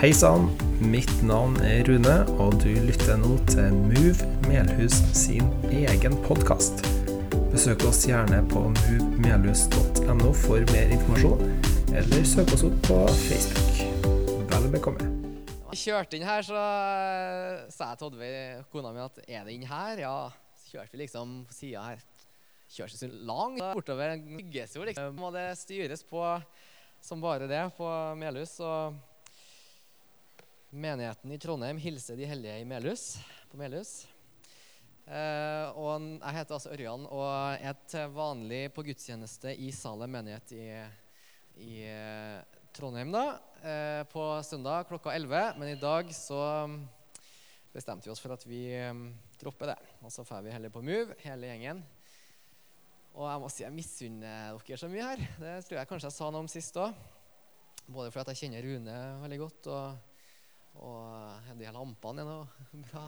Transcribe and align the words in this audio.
Hei 0.00 0.14
sann, 0.16 0.46
mitt 0.80 1.10
navn 1.28 1.58
er 1.60 1.82
Rune, 1.84 2.14
og 2.40 2.54
du 2.62 2.70
lytter 2.86 3.18
nå 3.20 3.34
til 3.50 3.74
Move 3.76 4.28
Melhus 4.46 4.94
sin 5.12 5.50
egen 5.68 6.14
podkast. 6.24 6.80
Besøk 7.52 7.84
oss 7.84 8.06
gjerne 8.08 8.38
på 8.48 8.62
movemelhus.no 8.78 10.30
for 10.40 10.64
mer 10.72 10.94
informasjon, 10.96 11.42
eller 11.92 12.24
søk 12.30 12.54
oss 12.56 12.64
opp 12.70 12.78
på 12.86 12.96
Facebook. 13.26 13.82
Vel 14.54 14.70
bekomme. 14.72 15.10
Vi 15.74 15.82
kjørte 15.82 16.16
inn 16.16 16.24
her, 16.24 16.48
så 16.48 16.64
sa 17.68 17.90
jeg 17.90 18.00
til 18.00 18.08
Oddveig, 18.08 18.64
kona 18.72 18.94
mi, 18.96 19.04
at 19.04 19.20
er 19.26 19.44
det 19.44 19.58
inn 19.58 19.68
her? 19.68 20.00
Ja, 20.06 20.16
så 20.62 20.78
kjørte 20.78 20.96
vi 20.96 21.02
liksom 21.02 21.36
på 21.44 21.58
sida 21.58 21.84
her. 21.90 22.00
Kjørte 22.72 23.02
så 23.02 23.12
langt 23.28 23.60
bortover. 23.76 24.16
Bygges 24.16 24.80
jo 24.80 24.88
liksom. 24.88 25.12
Må 25.20 25.28
det 25.36 25.50
styres 25.60 26.08
på 26.08 26.24
som 27.04 27.20
bare 27.20 27.52
det 27.52 27.66
på 27.76 27.92
Melhus. 28.16 28.56
Og 28.64 28.96
menigheten 30.70 31.32
i 31.32 31.38
Trondheim 31.38 31.78
hilser 31.82 32.16
de 32.18 32.26
hellige 32.30 32.60
i 32.60 32.64
Melhus, 32.64 33.18
på 33.50 33.58
Melhus. 33.58 34.06
Eh, 35.10 35.66
og 35.74 36.04
jeg 36.20 36.36
heter 36.36 36.54
altså 36.54 36.70
Ørjan 36.70 37.06
og 37.10 37.30
er 37.58 37.78
til 37.90 38.12
vanlig 38.14 38.60
på 38.74 38.84
gudstjeneste 38.86 39.56
i 39.58 39.72
Salem 39.74 40.12
menighet 40.14 40.52
i, 40.54 40.66
i 41.66 41.72
eh, 41.90 42.58
Trondheim 42.76 43.10
da, 43.10 43.24
eh, 43.66 44.02
på 44.12 44.26
søndag 44.46 44.86
klokka 44.86 45.14
11. 45.16 45.56
Men 45.58 45.72
i 45.72 45.80
dag 45.80 46.12
så 46.14 46.42
bestemte 47.74 48.06
vi 48.06 48.12
oss 48.14 48.22
for 48.22 48.36
at 48.36 48.46
vi 48.46 48.68
eh, 48.78 48.94
dropper 49.42 49.72
det. 49.72 49.78
Og 50.04 50.14
så 50.14 50.22
drar 50.22 50.44
vi 50.46 50.54
heller 50.54 50.70
på 50.70 50.84
Move, 50.86 51.18
hele 51.24 51.50
gjengen. 51.50 51.82
Og 53.18 53.26
jeg 53.26 53.42
må 53.42 53.50
si 53.50 53.64
jeg 53.64 53.74
misunner 53.74 54.60
dere 54.62 54.78
så 54.78 54.92
mye 54.92 55.08
her. 55.08 55.24
Det 55.42 55.56
tror 55.66 55.80
jeg 55.80 55.90
kanskje 55.90 56.12
jeg 56.12 56.18
sa 56.20 56.30
noe 56.30 56.44
om 56.46 56.52
sist 56.52 56.78
òg. 56.78 56.94
Både 57.90 58.14
fordi 58.14 58.36
jeg 58.36 58.44
kjenner 58.44 58.62
Rune 58.62 58.96
veldig 59.24 59.40
godt, 59.40 59.68
og, 59.74 60.09
og 60.78 61.54
de 61.58 61.66
her 61.66 61.74
lampene 61.74 62.22
er 62.22 62.28
noe 62.28 62.82
bra. 62.90 63.06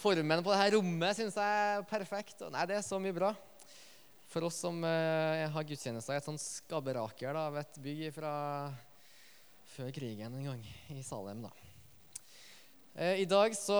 Formen 0.00 0.44
på 0.44 0.52
dette 0.54 0.76
rommet 0.76 1.18
syns 1.18 1.36
jeg 1.36 1.64
er 1.76 1.86
perfekt. 1.88 2.46
Nei, 2.52 2.66
det 2.70 2.78
er 2.78 2.84
så 2.86 3.00
mye 3.02 3.16
bra. 3.16 3.34
For 4.30 4.46
oss 4.46 4.60
som 4.62 4.78
uh, 4.86 5.48
har 5.50 5.66
gudstjenester 5.66 6.14
i 6.14 6.20
et 6.20 6.28
sånt 6.28 6.40
skabberaker 6.40 7.34
av 7.36 7.58
et 7.60 7.80
bygg 7.82 8.06
fra 8.14 8.32
før 9.74 9.90
krigen 9.94 10.38
en 10.38 10.46
gang 10.52 10.62
i 10.94 11.02
Salem. 11.04 11.42
da. 11.44 11.52
Eh, 12.94 13.22
I 13.22 13.26
dag 13.28 13.54
så 13.54 13.76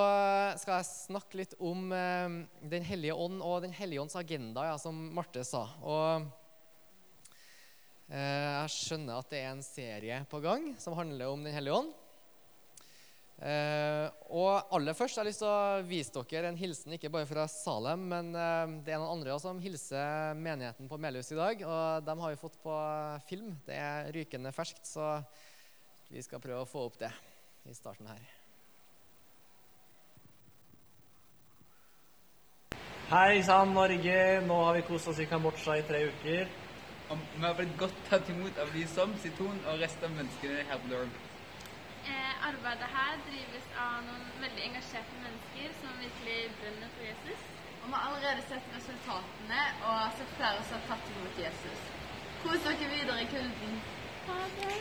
skal 0.61 0.79
jeg 0.79 0.89
snakke 0.89 1.41
litt 1.41 1.57
om 1.59 1.91
eh, 1.93 2.37
Den 2.73 2.85
hellige 2.87 3.17
ånd 3.19 3.41
og 3.43 3.65
Den 3.65 3.75
hellige 3.75 4.05
ånds 4.05 4.17
agenda, 4.19 4.69
ja, 4.71 4.77
som 4.79 4.97
Marte 5.17 5.43
sa. 5.47 5.65
Og 5.83 6.29
jeg 8.11 8.71
skjønner 8.75 9.21
at 9.21 9.31
det 9.31 9.41
er 9.41 9.53
en 9.53 9.63
serie 9.63 10.17
på 10.31 10.41
gang 10.43 10.73
som 10.83 10.97
handler 10.99 11.31
om 11.31 11.45
Den 11.47 11.55
hellige 11.55 11.77
ånd. 11.79 11.93
og 14.35 14.75
aller 14.75 14.97
først 14.99 15.17
har 15.17 15.25
jeg 15.25 15.31
lyst 15.31 15.41
til 15.45 15.49
å 15.49 15.85
vise 15.87 16.25
dere 16.33 16.51
en 16.51 16.59
hilsen 16.59 16.97
ikke 16.97 17.13
bare 17.15 17.29
fra 17.31 17.47
Salem, 17.49 18.09
men 18.11 18.33
det 18.35 18.93
er 18.93 18.99
noen 18.99 19.15
andre 19.15 19.39
som 19.39 19.63
hilser 19.63 20.35
menigheten 20.35 20.91
på 20.91 20.99
Melhus 20.99 21.31
i 21.31 21.39
dag. 21.39 21.63
Og 21.63 22.05
dem 22.05 22.25
har 22.25 22.35
vi 22.35 22.43
fått 22.43 22.59
på 22.65 22.75
film. 23.31 23.55
Det 23.65 23.79
er 23.79 24.11
rykende 24.13 24.53
ferskt, 24.53 24.83
så 24.91 25.23
vi 26.11 26.23
skal 26.27 26.43
prøve 26.43 26.65
å 26.67 26.69
få 26.69 26.89
opp 26.91 26.99
det 26.99 27.13
i 27.71 27.75
starten 27.79 28.11
her. 28.11 28.29
Hei 33.11 33.41
sann, 33.43 33.73
Norge. 33.75 34.19
Nå 34.47 34.57
har 34.65 34.77
vi 34.77 34.83
kost 34.87 35.11
oss 35.11 35.19
i 35.19 35.27
Kambodsja 35.27 35.81
i 35.81 35.87
tre 35.87 36.05
uker. 36.13 36.51
Og 37.11 37.19
vi 37.19 37.43
har 37.43 37.55
blitt 37.59 37.73
godt 37.79 37.97
tatt 38.07 38.29
imot 38.31 38.59
av 38.63 38.69
de 38.71 38.85
som 38.87 39.13
Siton 39.19 39.57
og 39.67 39.81
resten 39.83 40.07
av 40.07 40.13
menneskene 40.15 40.63
her 40.69 40.79
på 40.83 40.91
Durham. 40.93 41.13
Eh, 42.07 42.35
arbeidet 42.49 42.91
her 42.95 43.17
drives 43.27 43.67
av 43.85 43.97
noen 44.07 44.29
veldig 44.43 44.63
engasjerte 44.69 45.23
mennesker 45.25 45.73
som 45.81 45.97
virkelig 45.99 46.37
brenner 46.61 46.93
for 46.95 47.07
Jesus. 47.09 47.43
Og 47.81 47.89
vi 47.89 47.95
har 47.97 48.05
allerede 48.07 48.45
sett 48.47 48.69
resultatene 48.77 49.65
og 49.91 50.19
sett 50.19 50.35
flere 50.37 50.65
som 50.69 50.79
har 50.79 50.87
tatt 50.93 51.11
imot 51.15 51.41
Jesus. 51.43 51.83
Kos 52.45 52.67
dere 52.69 52.91
videre 52.93 53.25
i 53.25 53.31
kulden. 53.33 53.81
Ha 54.29 54.37
det. 54.61 54.77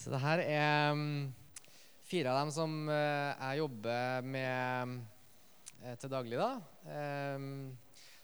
Så 0.00 0.12
det 0.12 0.20
her 0.26 0.44
er 0.44 0.92
um, 0.92 1.06
fire 2.12 2.34
av 2.34 2.42
dem 2.42 2.52
som 2.58 2.76
uh, 2.92 3.32
jeg 3.40 3.62
jobber 3.64 4.28
med 4.36 5.00
Eh, 5.82 5.96
til 5.96 6.10
daglig. 6.10 6.38
da. 6.38 6.60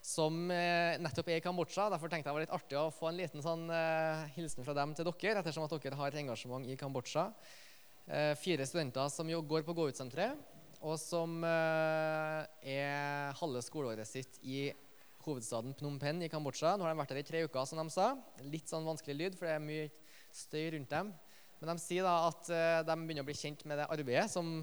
Som 0.07 0.53
eh, 0.55 0.95
nettopp 1.03 1.33
er 1.33 1.41
i 1.41 1.43
Kambodsja. 1.43 1.89
Derfor 1.91 2.11
tenkte 2.11 2.29
jeg 2.29 2.31
det 2.31 2.37
var 2.37 2.45
litt 2.45 2.55
artig 2.55 2.77
å 2.79 2.93
få 2.95 3.09
en 3.11 3.17
liten 3.19 3.43
sånn 3.43 3.65
eh, 3.75 4.27
hilsen 4.37 4.63
fra 4.63 4.75
dem 4.77 4.93
til 4.95 5.09
dere, 5.09 5.41
ettersom 5.41 5.65
at 5.67 5.73
dere 5.83 5.99
har 5.99 6.13
et 6.13 6.21
engasjement 6.21 6.69
i 6.71 6.77
Kambodsja. 6.79 7.25
Eh, 8.07 8.31
fire 8.39 8.69
studenter 8.71 9.11
som 9.11 9.33
går 9.51 9.65
på 9.67 9.75
Gå-ut-senteret, 9.75 10.39
og 10.87 10.95
som 11.03 11.43
er 11.43 13.33
halve 13.41 13.63
skoleåret 13.65 14.07
sitt 14.07 14.37
i 14.47 14.69
hovedstaden 15.25 15.75
Phnom 15.75 15.97
Penh 15.99 16.23
i 16.23 16.31
Kambodsja. 16.31 16.77
Nå 16.77 16.87
har 16.87 16.95
de 16.95 17.01
vært 17.01 17.17
der 17.17 17.23
i 17.25 17.27
tre 17.27 17.43
uker, 17.49 17.67
som 17.67 17.83
de 17.83 17.91
sa. 17.91 18.13
Litt 18.47 18.71
sånn 18.71 18.87
vanskelig 18.87 19.17
lyd, 19.19 19.41
for 19.41 19.49
det 19.49 19.57
er 19.57 19.65
mye 19.65 19.89
støy 20.31 20.69
rundt 20.77 20.93
dem. 20.93 21.11
Men 21.59 21.73
de 21.73 21.83
sier 21.83 22.07
da 22.07 22.15
at 22.29 22.53
de 22.87 22.99
begynner 23.01 23.27
å 23.27 23.31
bli 23.33 23.39
kjent 23.41 23.67
med 23.67 23.83
det 23.83 23.91
arbeidet 23.91 24.31
som 24.31 24.61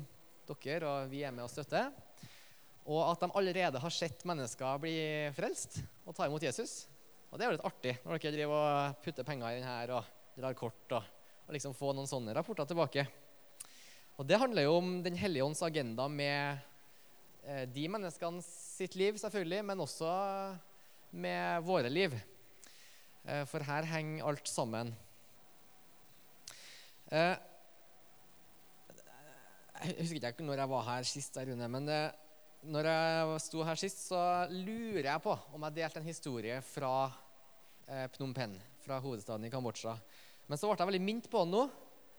dere 0.48 0.88
og 0.88 1.12
vi 1.12 1.25
er 1.28 1.36
med 1.36 1.50
og 1.50 1.52
støtter 1.52 1.92
og 2.84 3.00
at 3.08 3.22
de 3.24 3.32
allerede 3.40 3.80
har 3.80 3.94
sett 3.96 4.26
mennesker 4.28 4.82
bli 4.84 4.96
frelst 5.36 5.80
og 6.04 6.16
ta 6.16 6.28
imot 6.28 6.44
Jesus. 6.44 6.84
Og 7.32 7.40
det 7.40 7.46
er 7.46 7.52
jo 7.52 7.56
litt 7.56 7.68
artig 7.68 7.94
når 8.04 8.20
dere 8.20 8.36
driver 8.36 8.60
og 8.60 8.98
putter 9.06 9.28
penger 9.28 9.52
i 9.52 9.60
den 9.60 9.68
her 9.68 9.94
og 9.98 10.10
drar 10.36 10.58
kort 10.58 10.96
og, 10.98 11.06
og 11.48 11.56
liksom 11.56 11.76
få 11.78 11.94
noen 11.96 12.10
sånne 12.10 12.36
rapporter 12.36 12.68
tilbake. 12.70 13.06
Og 14.20 14.28
det 14.30 14.38
handler 14.38 14.68
jo 14.68 14.76
om 14.78 14.92
Den 15.06 15.16
hellige 15.18 15.46
ånds 15.46 15.64
agenda 15.66 16.06
med 16.12 16.60
eh, 17.48 17.64
de 17.66 17.88
menneskene 17.90 18.44
sitt 18.46 18.98
liv, 19.00 19.18
selvfølgelig, 19.18 19.64
men 19.66 19.82
også 19.82 20.12
med 21.14 21.66
våre 21.66 21.90
liv. 21.90 22.14
Eh, 23.24 23.46
for 23.50 23.66
her 23.66 23.88
henger 23.90 24.28
alt 24.28 24.50
sammen. 24.50 24.94
Eh, 27.10 27.36
jeg 29.84 29.98
husker 30.00 30.30
ikke 30.30 30.46
når 30.46 30.62
jeg 30.62 30.72
var 30.72 30.86
her 30.88 31.08
sist, 31.08 31.38
Rune, 31.38 31.68
men 31.68 31.90
det, 31.90 32.02
når 32.63 32.88
jeg 32.88 33.40
sto 33.44 33.63
her 33.68 33.79
sist, 33.79 34.06
så 34.07 34.19
lurer 34.51 35.09
jeg 35.09 35.24
på 35.24 35.34
om 35.56 35.66
jeg 35.68 35.75
delte 35.81 36.00
en 36.00 36.07
historie 36.07 36.59
fra 36.63 36.94
eh, 37.88 38.06
Phnom 38.13 38.31
Penh, 38.35 38.56
fra 38.85 39.00
hovedstaden 39.03 39.47
i 39.47 39.51
Kambodsja. 39.51 39.97
Men 40.47 40.59
så 40.59 40.69
ble 40.69 40.78
jeg 40.79 40.91
veldig 40.94 41.03
minnet 41.03 41.28
på 41.31 41.44
den 41.44 41.53
nå. 41.57 41.66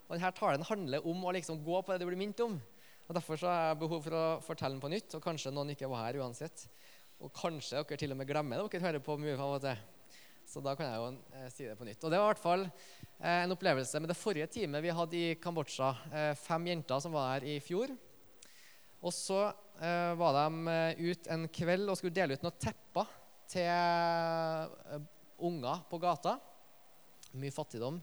Og 0.05 0.13
denne 0.13 0.33
talen 0.37 0.67
handler 0.69 1.07
om 1.09 1.25
å 1.25 1.33
liksom 1.33 1.63
gå 1.65 1.81
på 1.81 1.95
det 1.95 2.03
du 2.03 2.09
blir 2.11 2.21
minnet 2.21 2.45
om. 2.45 2.59
Og 3.05 3.17
Derfor 3.17 3.41
så 3.41 3.49
har 3.49 3.71
jeg 3.71 3.81
behov 3.81 4.05
for 4.05 4.17
å 4.19 4.25
fortelle 4.45 4.77
den 4.77 4.85
på 4.85 4.93
nytt, 4.93 5.17
og 5.17 5.25
kanskje 5.25 5.53
noen 5.53 5.73
ikke 5.73 5.89
var 5.89 6.07
her 6.07 6.21
uansett. 6.21 6.67
Og 7.25 7.33
kanskje 7.37 7.81
dere 7.81 8.01
til 8.01 8.13
og 8.13 8.21
med 8.21 8.29
glemmer 8.29 8.61
det 8.61 8.69
dere 8.77 8.89
hører 8.91 9.05
på 9.05 9.17
mye 9.21 9.41
av 9.41 9.57
og 9.57 9.65
til. 9.65 9.83
Så 10.45 10.61
da 10.61 10.75
kan 10.77 10.91
jeg 10.91 11.01
jo 11.01 11.11
eh, 11.41 11.51
si 11.55 11.69
det 11.71 11.79
på 11.81 11.89
nytt. 11.89 12.05
Og 12.05 12.13
Det 12.13 12.21
var 12.21 12.29
i 12.29 12.35
hvert 12.35 12.45
fall 12.45 12.67
eh, 12.69 13.45
en 13.47 13.57
opplevelse 13.57 14.05
med 14.05 14.13
det 14.13 14.21
forrige 14.21 14.51
teamet 14.59 14.85
vi 14.85 14.93
hadde 14.93 15.21
i 15.21 15.37
Kambodsja. 15.41 15.95
Fem 16.37 16.69
jenter 16.69 17.01
som 17.01 17.17
var 17.17 17.39
her 17.39 17.49
i 17.49 17.61
fjor. 17.65 17.97
Og 19.05 19.13
så 19.13 19.47
eh, 19.81 20.13
var 20.19 20.37
de 20.37 20.73
eh, 20.73 21.11
ute 21.11 21.31
en 21.33 21.47
kveld 21.53 21.91
og 21.91 21.99
skulle 21.99 22.15
dele 22.15 22.37
ut 22.37 22.45
noen 22.45 22.59
tepper 22.61 23.11
til 23.51 23.69
eh, 23.69 24.99
unger 25.45 25.85
på 25.91 26.01
gata. 26.03 26.37
Mye 27.39 27.55
fattigdom. 27.55 27.99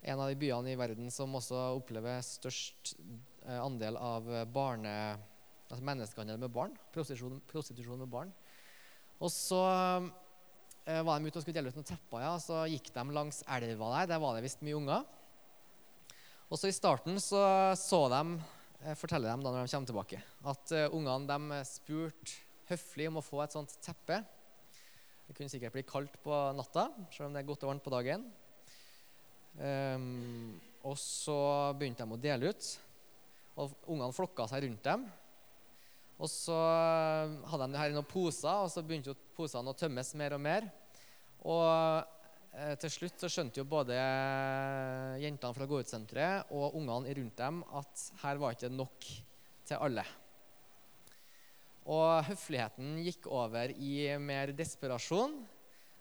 En 0.00 0.22
av 0.22 0.30
de 0.30 0.38
byene 0.40 0.72
i 0.72 0.78
verden 0.80 1.10
som 1.12 1.34
også 1.36 1.74
opplever 1.76 2.22
størst 2.24 2.94
eh, 2.96 3.58
andel 3.60 3.98
av 4.00 4.30
barne, 4.52 4.94
altså 5.68 5.84
menneskehandel 5.84 6.40
med 6.40 6.54
barn. 6.54 6.74
Prostitusjon, 6.94 7.42
prostitusjon 7.50 8.00
med 8.00 8.10
barn. 8.12 8.32
Og 9.20 9.28
så 9.32 9.60
var 10.90 11.20
de 11.20 11.28
ute 11.28 11.36
og 11.36 11.42
skulle 11.44 11.54
dele 11.58 11.70
ut 11.70 11.76
noen 11.76 11.86
tepper. 11.86 12.22
ja, 12.24 12.30
Så 12.40 12.62
gikk 12.72 12.88
de 12.94 13.02
langs 13.12 13.42
elva 13.52 13.90
der. 13.98 14.14
Der 14.14 14.22
var 14.22 14.34
det 14.34 14.46
visst 14.46 14.62
mye 14.64 14.78
unger. 14.78 15.04
Og 16.48 16.58
så 16.58 16.70
I 16.70 16.74
starten 16.74 17.20
så, 17.22 17.42
så 17.78 18.00
de 18.10 18.40
forteller 18.96 19.28
dem 19.28 19.42
da 19.44 19.52
når 19.52 19.66
de 19.66 19.72
kommer 19.72 19.90
tilbake, 19.90 20.20
at 20.52 20.72
uh, 20.72 20.94
ungene 20.96 21.28
de 21.28 21.60
spurte 21.68 22.36
høflig 22.70 23.08
om 23.10 23.18
å 23.20 23.24
få 23.24 23.42
et 23.44 23.54
sånt 23.56 23.72
teppe. 23.84 24.20
Det 25.26 25.34
kunne 25.36 25.52
sikkert 25.52 25.74
bli 25.74 25.84
kaldt 25.86 26.16
på 26.24 26.36
natta, 26.56 26.86
selv 27.12 27.28
om 27.28 27.34
det 27.34 27.42
er 27.42 27.48
godt 27.48 27.66
og 27.66 27.72
varmt 27.72 27.84
på 27.84 27.92
dagen. 27.92 28.28
Um, 29.58 30.60
og 30.86 30.94
så 30.98 31.40
begynte 31.76 32.06
de 32.06 32.16
å 32.16 32.20
dele 32.22 32.52
ut, 32.54 32.68
og 33.60 33.74
ungene 33.90 34.16
flokka 34.16 34.46
seg 34.50 34.64
rundt 34.64 34.86
dem. 34.86 35.04
Og 36.20 36.30
så 36.30 36.56
hadde 37.50 37.68
de 37.72 37.80
her 37.80 37.92
i 37.92 37.96
noen 37.96 38.08
poser, 38.08 38.64
og 38.64 38.70
så 38.72 38.84
begynte 38.86 39.16
posene 39.36 39.72
å 39.72 39.76
tømmes 39.76 40.14
mer 40.20 40.36
og 40.36 40.42
mer. 40.44 40.70
Og 41.48 41.68
Eh, 41.68 42.19
til 42.82 42.90
slutt 42.90 43.22
så 43.22 43.28
skjønte 43.30 43.60
jo 43.60 43.66
både 43.70 43.96
jentene 45.22 45.54
fra 45.54 45.68
Gå-ut-senteret 45.70 46.50
og 46.56 46.74
ungene 46.80 47.14
rundt 47.20 47.38
dem 47.38 47.60
at 47.78 48.02
her 48.24 48.40
var 48.42 48.56
ikke 48.56 48.72
nok 48.74 49.06
til 49.68 49.78
alle. 49.78 50.04
Og 51.90 52.26
høfligheten 52.26 52.98
gikk 53.06 53.28
over 53.30 53.72
i 53.72 54.10
mer 54.20 54.52
desperasjon. 54.56 55.40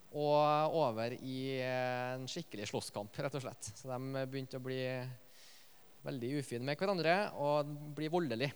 og 0.09 0.73
over 0.73 1.13
i 1.21 1.61
en 1.61 2.23
skikkelig 2.25 2.65
slåsskamp, 2.71 3.13
rett 3.21 3.35
og 3.37 3.43
slett. 3.43 3.67
Så 3.77 3.85
de 3.91 4.23
begynte 4.25 4.57
å 4.57 4.63
bli 4.65 4.79
veldig 6.01 6.31
ufine 6.39 6.65
med 6.65 6.79
hverandre 6.79 7.13
og 7.37 7.69
bli 7.93 8.09
voldelige. 8.09 8.55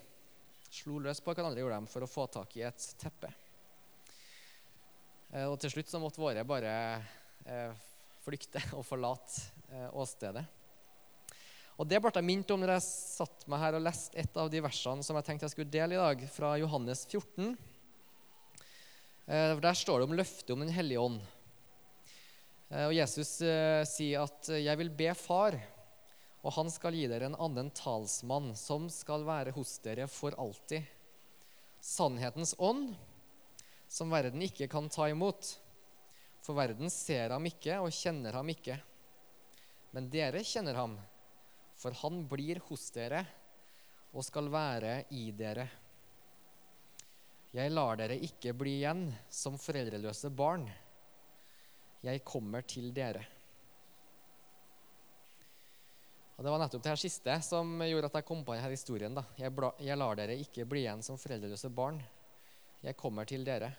Slo 0.73 0.97
løs 0.97 1.21
på 1.21 1.35
hverandre 1.35 1.61
gjorde 1.61 1.77
de 1.77 1.91
for 1.91 2.01
å 2.01 2.09
få 2.09 2.25
tak 2.33 2.57
i 2.57 2.65
et 2.65 2.87
teppe. 2.97 3.29
Eh, 5.29 5.45
og 5.45 5.59
til 5.61 5.75
slutt 5.75 5.91
så 5.91 6.01
måtte 6.01 6.23
våre 6.23 6.41
bare 6.41 6.73
eh, 6.95 7.11
flykte 8.23 8.61
og 8.77 8.85
forlate 8.87 9.41
eh, 9.71 9.89
åstedet. 9.91 10.45
Og 11.81 11.89
Det 11.89 11.99
ble 11.99 12.11
jeg 12.13 12.25
minnet 12.27 12.51
om 12.53 12.61
når 12.61 12.75
jeg 12.75 12.85
satt 12.85 13.47
meg 13.49 13.63
her 13.63 13.77
og 13.79 13.83
leste 13.83 14.19
et 14.21 14.35
av 14.37 14.49
de 14.53 14.61
versene 14.61 15.03
som 15.05 15.17
jeg 15.17 15.25
tenkte 15.25 15.47
jeg 15.47 15.55
skulle 15.55 15.73
dele 15.73 15.97
i 15.97 16.01
dag, 16.01 16.25
fra 16.29 16.53
Johannes 16.61 17.01
14. 17.09 17.55
Der 19.25 19.77
står 19.79 20.03
det 20.03 20.05
om 20.05 20.13
løftet 20.19 20.51
om 20.53 20.61
Den 20.61 20.73
hellige 20.75 21.01
ånd. 21.01 21.17
Og 22.83 22.93
Jesus 22.93 23.31
sier 23.39 24.21
at 24.21 24.49
'jeg 24.49 24.77
vil 24.77 24.91
be 24.93 25.09
Far', 25.17 25.57
og 26.43 26.53
han 26.57 26.69
skal 26.71 26.95
gi 26.97 27.05
dere 27.07 27.29
en 27.29 27.39
annen 27.39 27.69
talsmann, 27.71 28.51
som 28.59 28.89
skal 28.91 29.23
være 29.23 29.53
hos 29.55 29.77
dere 29.83 30.09
for 30.11 30.35
alltid. 30.35 30.83
Sannhetens 31.79 32.53
ånd, 32.59 32.93
som 33.87 34.11
verden 34.11 34.43
ikke 34.43 34.67
kan 34.71 34.89
ta 34.91 35.07
imot. 35.11 35.55
For 36.43 36.57
verden 36.57 36.91
ser 36.91 37.31
ham 37.31 37.45
ikke 37.47 37.77
og 37.79 37.93
kjenner 37.95 38.35
ham 38.35 38.49
ikke. 38.51 38.75
Men 39.95 40.09
dere 40.11 40.41
kjenner 40.43 40.75
ham, 40.75 40.97
for 41.79 41.95
han 42.01 42.23
blir 42.27 42.59
hos 42.67 42.89
dere 42.95 43.23
og 44.13 44.25
skal 44.25 44.49
være 44.51 44.97
i 45.15 45.29
dere. 45.37 45.67
Jeg 47.53 47.69
lar 47.69 47.99
dere 47.99 48.17
ikke 48.17 48.55
bli 48.57 48.79
igjen 48.79 49.05
som 49.29 49.59
foreldreløse 49.61 50.31
barn. 50.33 50.65
Jeg 52.03 52.23
kommer 52.25 52.65
til 52.67 52.89
dere. 52.93 53.21
Og 56.33 56.43
Det 56.43 56.51
var 56.51 56.59
nettopp 56.63 56.83
det 56.83 56.91
her 56.91 56.99
siste 56.99 57.37
som 57.45 57.77
gjorde 57.85 58.09
at 58.09 58.17
jeg 58.19 58.27
kom 58.27 58.41
på 58.43 58.55
denne 58.57 58.73
historien. 58.73 59.13
da. 59.13 59.23
Jeg, 59.37 59.53
jeg 59.79 59.97
lar 60.01 60.17
dere 60.17 60.35
ikke 60.41 60.65
bli 60.65 60.81
igjen 60.83 61.05
som 61.05 61.21
foreldreløse 61.21 61.69
barn. 61.69 62.01
Jeg 62.81 62.97
kommer 62.97 63.29
til 63.29 63.45
dere. 63.45 63.69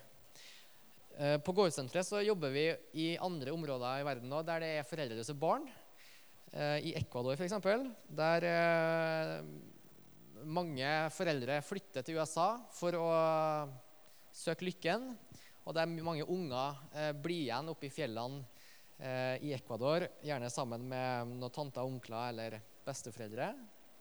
Eh, 1.15 1.37
på 1.39 1.53
gårdsenteret 1.55 2.03
så 2.03 2.19
jobber 2.25 2.51
vi 2.51 2.65
i 2.99 3.05
andre 3.23 3.53
områder 3.55 4.01
i 4.01 4.03
verden 4.03 4.27
nå, 4.27 4.41
der 4.43 4.59
det 4.59 4.71
er 4.75 4.87
foreldreløse 4.87 5.35
barn. 5.39 5.63
Eh, 6.51 6.89
I 6.89 6.95
Ecuador 6.99 7.39
f.eks., 7.39 7.55
der 8.11 8.47
eh, 8.49 9.37
mange 10.43 10.89
foreldre 11.15 11.61
flytter 11.63 12.03
til 12.03 12.19
USA 12.19 12.49
for 12.75 12.99
å 12.99 13.07
søke 14.35 14.67
lykken. 14.67 15.13
Og 15.65 15.73
der 15.73 15.87
mange 15.87 16.27
unger 16.29 17.15
blir 17.23 17.47
igjen 17.47 17.71
oppe 17.71 17.87
i 17.87 17.93
fjellene 17.93 18.43
i 19.41 19.49
Ecuador, 19.55 20.05
gjerne 20.23 20.51
sammen 20.53 20.83
med 20.87 21.31
noen 21.39 21.51
tanter, 21.51 21.81
onkler 21.81 22.29
eller 22.29 22.59
besteforeldre, 22.85 23.47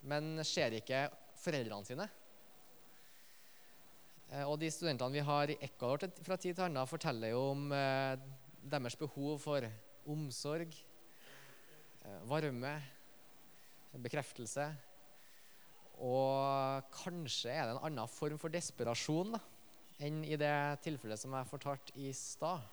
men 0.05 0.45
ser 0.45 0.77
ikke 0.77 1.07
foreldrene 1.41 1.89
sine. 1.89 2.07
Eh, 4.35 4.43
og 4.49 4.59
de 4.59 4.71
studentene 4.73 5.15
vi 5.15 5.23
har 5.23 5.53
i 5.53 5.59
Ecuador 5.63 6.09
fra 6.27 6.39
tid 6.41 6.57
til 6.57 6.67
annen, 6.67 6.91
forteller 6.91 7.35
jo 7.35 7.43
om 7.53 7.69
eh, 7.75 8.17
deres 8.65 8.97
behov 8.99 9.39
for 9.43 9.67
omsorg, 10.11 10.75
eh, 12.03 12.21
varme, 12.31 12.75
bekreftelse. 14.03 14.67
Og 16.03 16.89
kanskje 16.91 17.53
er 17.53 17.69
det 17.69 17.77
en 17.77 17.85
annen 17.87 18.11
form 18.11 18.41
for 18.43 18.51
desperasjon 18.51 19.37
da, 19.37 19.43
enn 20.03 20.25
i 20.27 20.35
det 20.41 20.55
tilfellet 20.83 21.21
som 21.21 21.37
jeg 21.39 21.47
fortalte 21.53 21.95
i 22.03 22.11
stad. 22.19 22.65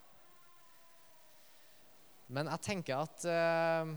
Men 2.33 2.49
jeg 2.49 2.63
tenker 2.65 3.03
at 3.03 3.25
uh, 3.27 3.91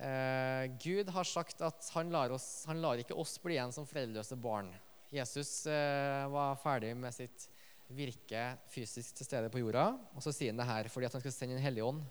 uh, 0.00 0.64
Gud 0.82 1.12
har 1.14 1.28
sagt 1.28 1.62
at 1.62 1.90
han 1.94 2.10
lar, 2.10 2.32
oss, 2.34 2.64
han 2.66 2.80
lar, 2.82 2.98
ikke 2.98 3.14
oss 3.20 3.36
bli 3.44 3.54
igjen 3.54 3.76
som 3.76 3.86
foreldreløse 3.86 4.40
barn. 4.40 4.72
Jesus 5.12 5.66
uh, 5.68 6.28
var 6.32 6.56
ferdig 6.62 6.94
med 6.96 7.12
sitt 7.12 7.48
virke 7.92 8.42
fysisk 8.72 9.18
til 9.18 9.28
stede 9.28 9.50
på 9.52 9.60
jorda. 9.60 9.90
Og 10.16 10.24
så 10.24 10.32
sier 10.34 10.52
han 10.52 10.60
det 10.60 10.68
her 10.68 10.88
fordi 10.92 11.08
at 11.08 11.16
han 11.16 11.22
skal 11.24 11.34
sende 11.34 11.58
en 11.58 11.64
hellig 11.64 11.84
ånd. 11.84 12.02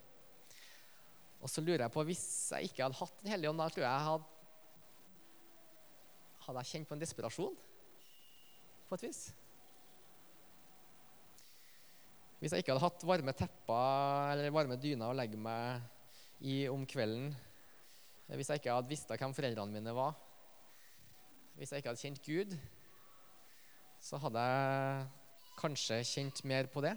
Og 1.41 1.49
så 1.49 1.63
lurer 1.65 1.87
jeg 1.87 1.93
på, 1.93 2.03
Hvis 2.05 2.23
jeg 2.53 2.69
ikke 2.69 2.85
hadde 2.85 2.99
hatt 2.99 3.23
en 3.23 3.33
hellig 3.33 3.49
ånd, 3.49 3.61
da 3.61 3.69
tror 3.73 3.85
jeg 3.87 4.07
hadde, 4.07 4.25
hadde 6.45 6.61
jeg 6.61 6.71
kjent 6.73 6.89
på 6.89 6.97
en 6.97 7.01
desperasjon 7.01 7.55
på 8.89 8.97
et 8.97 9.05
vis. 9.07 9.21
Hvis 12.41 12.53
jeg 12.53 12.63
ikke 12.63 12.73
hadde 12.73 12.83
hatt 12.83 13.05
varme 13.05 13.33
tepper 13.37 14.33
eller 14.33 14.53
varme 14.53 14.77
dyner 14.81 15.11
å 15.11 15.17
legge 15.17 15.37
meg 15.37 15.81
i 16.41 16.63
om 16.69 16.85
kvelden, 16.89 17.29
hvis 18.31 18.49
jeg 18.49 18.61
ikke 18.61 18.73
hadde 18.73 18.89
visst 18.89 19.09
hvem 19.11 19.33
foreldrene 19.37 19.75
mine 19.75 19.93
var, 19.93 20.15
hvis 21.57 21.73
jeg 21.73 21.81
ikke 21.81 21.91
hadde 21.91 22.01
kjent 22.01 22.23
Gud, 22.25 22.55
så 24.01 24.17
hadde 24.21 24.41
jeg 24.41 25.07
kanskje 25.61 26.01
kjent 26.09 26.41
mer 26.49 26.69
på 26.73 26.81
det. 26.83 26.95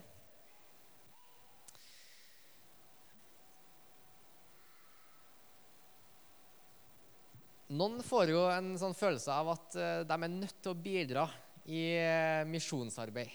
Noen 7.75 8.03
får 8.05 8.31
jo 8.31 8.43
en 8.53 8.75
sånn 8.79 8.95
følelse 8.97 9.35
av 9.35 9.49
at 9.55 9.77
eh, 9.81 10.03
de 10.07 10.17
er 10.17 10.31
nødt 10.31 10.59
til 10.63 10.73
å 10.73 10.79
bidra 10.79 11.25
i 11.65 11.81
eh, 11.97 12.45
misjonsarbeid. 12.47 13.33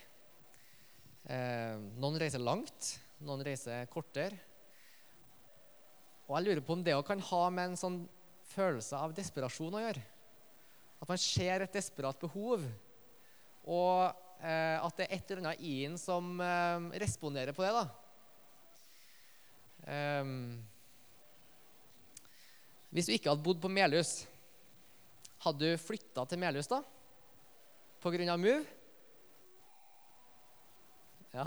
Eh, 1.29 1.75
noen 1.99 2.19
reiser 2.21 2.41
langt, 2.41 2.93
noen 3.25 3.43
reiser 3.45 3.89
kortere. 3.91 4.37
Og 6.29 6.37
jeg 6.37 6.45
lurer 6.45 6.63
på 6.63 6.77
om 6.77 6.85
det 6.85 6.95
kan 7.07 7.25
ha 7.31 7.41
med 7.51 7.71
en 7.71 7.81
sånn 7.81 7.99
følelse 8.53 9.01
av 9.01 9.15
desperasjon 9.17 9.75
å 9.75 9.81
gjøre. 9.81 10.05
At 11.01 11.09
man 11.09 11.21
ser 11.21 11.65
et 11.65 11.75
desperat 11.75 12.21
behov, 12.21 12.63
og 13.65 14.09
eh, 14.43 14.77
at 14.79 14.99
det 14.99 15.07
er 15.07 15.15
et 15.17 15.31
eller 15.31 15.43
annet 15.43 15.63
i 15.65 15.75
en 15.87 15.97
som 15.99 16.39
eh, 16.43 16.89
responderer 17.03 17.55
på 17.55 17.65
det. 17.65 17.73
da. 17.75 17.87
Um, 19.89 20.59
hvis 22.93 23.07
du 23.07 23.13
ikke 23.13 23.31
hadde 23.31 23.45
bodd 23.45 23.61
på 23.61 23.71
Melhus, 23.71 24.23
hadde 25.45 25.71
du 25.71 25.81
flytta 25.81 26.25
til 26.29 26.41
Melhus 26.41 26.69
da? 26.69 26.81
Pga. 28.03 28.35
Move? 28.37 28.63
Ja. 31.33 31.45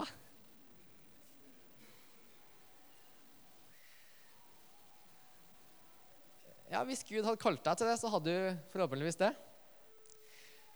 Ja, 6.73 6.83
Hvis 6.88 7.02
Gud 7.04 7.25
hadde 7.26 7.40
kalt 7.40 7.64
deg 7.64 7.76
til 7.76 7.88
det, 7.90 7.99
så 8.00 8.09
hadde 8.09 8.33
du 8.33 8.69
forhåpentligvis 8.73 9.19
det. 9.21 9.33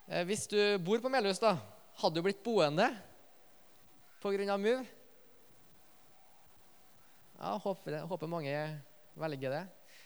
Eh, 0.06 0.22
hvis 0.22 0.44
du 0.46 0.58
bor 0.86 1.00
på 1.02 1.10
Melhus, 1.10 1.40
da, 1.42 1.56
hadde 1.98 2.20
du 2.20 2.22
blitt 2.22 2.44
boende 2.44 2.86
pga. 4.22 4.54
MUV? 4.54 4.84
Ja, 7.36 7.56
håper, 7.64 7.98
håper 8.06 8.30
mange 8.30 8.54
velger 9.18 9.50
det. 9.50 9.64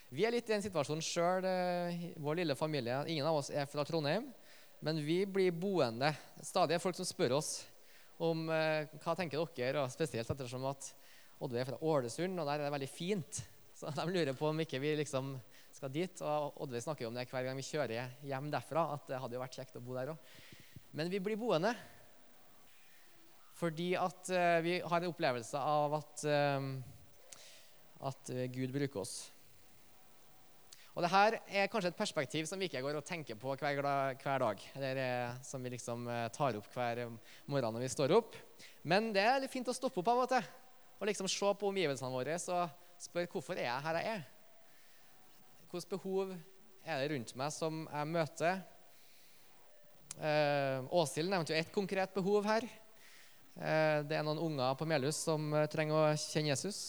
Vi 0.08 0.24
er 0.24 0.32
litt 0.32 0.48
i 0.48 0.54
den 0.54 0.64
situasjonen 0.64 1.04
sjøl, 1.04 1.44
eh, 1.44 2.06
vår 2.16 2.40
lille 2.40 2.56
familie. 2.56 3.02
Ingen 3.12 3.28
av 3.28 3.42
oss 3.42 3.52
er 3.52 3.68
fra 3.68 3.84
Trondheim, 3.84 4.30
men 4.80 5.04
vi 5.04 5.20
blir 5.28 5.52
boende. 5.52 6.14
Stadig 6.48 6.78
er 6.78 6.82
folk 6.82 6.96
som 6.96 7.04
spør 7.04 7.36
oss 7.36 7.52
om 8.16 8.48
eh, 8.48 8.88
hva 9.04 9.14
tenker 9.18 9.44
dere, 9.52 9.84
og 9.84 9.92
spesielt 9.92 10.32
ettersom 10.32 10.64
at 10.72 10.94
Oddveig 11.40 11.66
er 11.66 11.70
fra 11.74 11.82
Ålesund, 11.92 12.40
og 12.40 12.48
der 12.48 12.56
er 12.56 12.70
det 12.70 12.72
veldig 12.72 12.92
fint. 12.92 13.44
Så 13.76 13.92
de 13.96 14.08
lurer 14.08 14.32
på 14.36 14.48
om 14.48 14.64
ikke 14.64 14.80
vi 14.80 14.96
liksom 14.96 15.34
skal 15.80 15.94
dit. 15.94 16.22
Og 16.22 16.60
Oddveig 16.60 16.84
snakker 16.84 17.06
jo 17.06 17.10
om 17.10 17.16
det 17.16 17.26
hver 17.30 17.48
gang 17.48 17.58
vi 17.58 17.66
kjører 17.66 18.14
hjem 18.28 18.52
derfra, 18.52 18.84
at 18.94 19.08
det 19.08 19.22
hadde 19.22 19.38
jo 19.38 19.42
vært 19.42 19.56
kjekt 19.56 19.80
å 19.80 19.84
bo 19.84 19.96
der 19.96 20.12
òg. 20.12 20.30
Men 20.96 21.10
vi 21.12 21.22
blir 21.22 21.40
boende 21.40 21.74
fordi 23.60 23.90
at 24.00 24.30
uh, 24.32 24.56
vi 24.64 24.78
har 24.80 25.02
en 25.02 25.10
opplevelse 25.10 25.60
av 25.60 25.98
at, 25.98 26.22
uh, 26.24 28.06
at 28.08 28.30
Gud 28.54 28.72
bruker 28.72 29.02
oss. 29.02 29.18
Og 30.96 31.04
det 31.04 31.10
her 31.12 31.36
er 31.46 31.68
kanskje 31.70 31.92
et 31.92 31.98
perspektiv 31.98 32.48
som 32.48 32.58
vi 32.60 32.66
ikke 32.70 32.80
går 32.82 32.96
og 32.98 33.04
tenker 33.06 33.36
på 33.38 33.52
hver, 33.60 33.78
hver 34.20 34.42
dag. 34.42 34.64
Eller 34.74 34.98
eh, 35.00 35.36
som 35.46 35.62
vi 35.62 35.70
liksom 35.76 36.08
eh, 36.10 36.26
tar 36.34 36.58
opp 36.58 36.66
hver 36.74 37.04
morgen 37.46 37.76
når 37.76 37.84
vi 37.84 37.92
står 37.94 38.16
opp. 38.16 38.34
Men 38.82 39.12
det 39.14 39.22
er 39.22 39.38
litt 39.44 39.52
fint 39.54 39.70
å 39.70 39.76
stoppe 39.76 40.02
opp 40.02 40.10
av 40.10 40.24
og 40.24 40.32
til 40.32 40.50
og 41.00 41.08
liksom 41.08 41.30
se 41.32 41.52
på 41.56 41.68
omgivelsene 41.70 42.12
våre 42.12 42.34
og 42.52 43.00
spørre 43.00 43.30
hvorfor 43.32 43.56
er 43.56 43.70
jeg 43.70 43.84
her 43.86 43.98
jeg 44.00 44.08
er. 44.18 44.26
Hvilke 45.70 45.92
behov 45.94 46.30
er 46.82 46.98
det 46.98 47.10
rundt 47.12 47.32
meg 47.38 47.52
som 47.54 47.84
jeg 47.86 48.06
møter? 48.10 48.56
Eh, 50.18 50.86
Åshild 50.98 51.30
nevnte 51.30 51.52
jo 51.54 51.58
ett 51.60 51.68
konkret 51.70 52.10
behov 52.10 52.48
her. 52.48 52.64
Eh, 53.54 54.00
det 54.02 54.16
er 54.18 54.24
noen 54.26 54.40
unger 54.42 54.74
på 54.74 54.88
Melhus 54.90 55.20
som 55.28 55.44
eh, 55.54 55.68
trenger 55.70 55.94
å 55.94 56.16
kjenne 56.18 56.50
Jesus. 56.50 56.80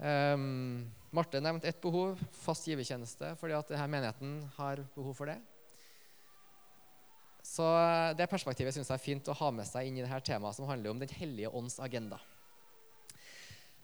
Eh, 0.00 0.32
Marte 1.12 1.42
nevnte 1.44 1.68
ett 1.68 1.82
behov, 1.84 2.22
fast 2.40 2.70
givertjeneste, 2.70 3.34
fordi 3.36 3.58
at 3.58 3.68
denne 3.74 3.88
menigheten 3.92 4.38
har 4.56 4.80
behov 4.94 5.18
for 5.18 5.28
det. 5.28 5.36
Så 7.44 7.66
eh, 7.68 8.14
det 8.16 8.30
perspektivet 8.32 8.72
syns 8.72 8.88
jeg 8.88 8.96
er 8.96 9.08
fint 9.10 9.28
å 9.28 9.36
ha 9.42 9.50
med 9.58 9.68
seg 9.68 9.90
inn 9.90 10.00
i 10.00 10.06
dette 10.06 10.22
temaet 10.30 10.56
som 10.56 10.70
handler 10.72 10.94
om 10.94 11.04
Den 11.04 11.12
hellige 11.20 11.52
ånds 11.52 11.76
agenda. 11.84 12.16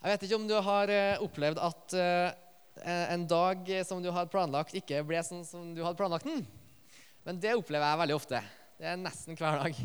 Jeg 0.01 0.09
vet 0.09 0.25
ikke 0.25 0.41
om 0.41 0.49
du 0.49 0.57
har 0.57 0.89
eh, 0.89 1.21
opplevd 1.21 1.61
at 1.61 1.97
en 2.81 3.27
dag 3.29 3.69
som 3.85 4.01
du 4.01 4.09
hadde 4.09 4.31
planlagt, 4.33 4.73
ikke 4.77 5.03
ble 5.05 5.19
sånn 5.25 5.43
som 5.45 5.73
du 5.75 5.83
hadde 5.83 5.99
planlagt 5.99 6.25
den. 6.25 6.41
Men 7.23 7.39
det 7.39 7.53
opplever 7.55 7.85
jeg 7.85 8.01
veldig 8.01 8.15
ofte. 8.17 8.39
Det 8.79 8.87
er 8.89 8.97
nesten 8.99 9.37
hver 9.39 9.59
dag. 9.61 9.77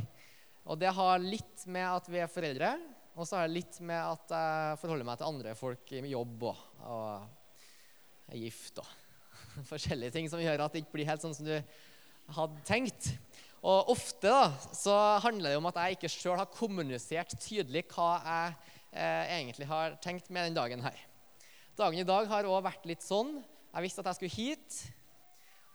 Og 0.68 0.78
det 0.80 0.92
har 0.97 1.21
litt 1.23 1.66
med 1.71 1.87
at 1.87 2.09
vi 2.11 2.23
er 2.23 2.30
foreldre, 2.33 2.73
og 3.18 3.26
så 3.26 3.38
har 3.38 3.49
det 3.49 3.57
litt 3.57 3.78
med 3.83 3.99
at 3.99 4.33
jeg 4.35 4.80
forholder 4.83 5.07
meg 5.09 5.18
til 5.18 5.28
andre 5.28 5.54
folk 5.59 5.92
i 5.97 6.02
jobb 6.12 6.45
og, 6.50 6.64
og 6.87 8.33
er 8.33 8.40
gift 8.45 8.78
og 8.83 8.90
forskjellige 9.73 10.14
ting 10.14 10.28
som 10.30 10.42
gjør 10.42 10.64
at 10.64 10.75
det 10.75 10.85
ikke 10.85 10.99
blir 10.99 11.09
helt 11.09 11.25
sånn 11.25 11.35
som 11.35 11.49
du 11.49 11.57
hadde 12.37 12.64
tenkt. 12.68 13.11
Og 13.59 13.90
ofte 13.95 14.30
da, 14.30 14.52
så 14.76 14.95
handler 15.25 15.50
det 15.54 15.59
om 15.59 15.66
at 15.71 15.80
jeg 15.83 15.97
ikke 15.97 16.12
sjøl 16.12 16.38
har 16.38 16.52
kommunisert 16.52 17.35
tydelig 17.42 17.88
hva 17.90 18.11
jeg 18.21 18.52
eh, 18.92 19.25
egentlig 19.40 19.66
har 19.71 19.97
tenkt 20.04 20.30
med 20.30 20.50
den 20.50 20.59
dagen 20.59 20.85
her. 20.85 21.00
Dagen 21.78 22.00
i 22.02 22.02
dag 22.02 22.26
har 22.26 22.47
òg 22.50 22.64
vært 22.66 22.87
litt 22.90 23.04
sånn. 23.06 23.37
Jeg 23.70 23.85
visste 23.85 24.02
at 24.02 24.08
jeg 24.11 24.18
skulle 24.18 24.35
hit. 24.35 24.78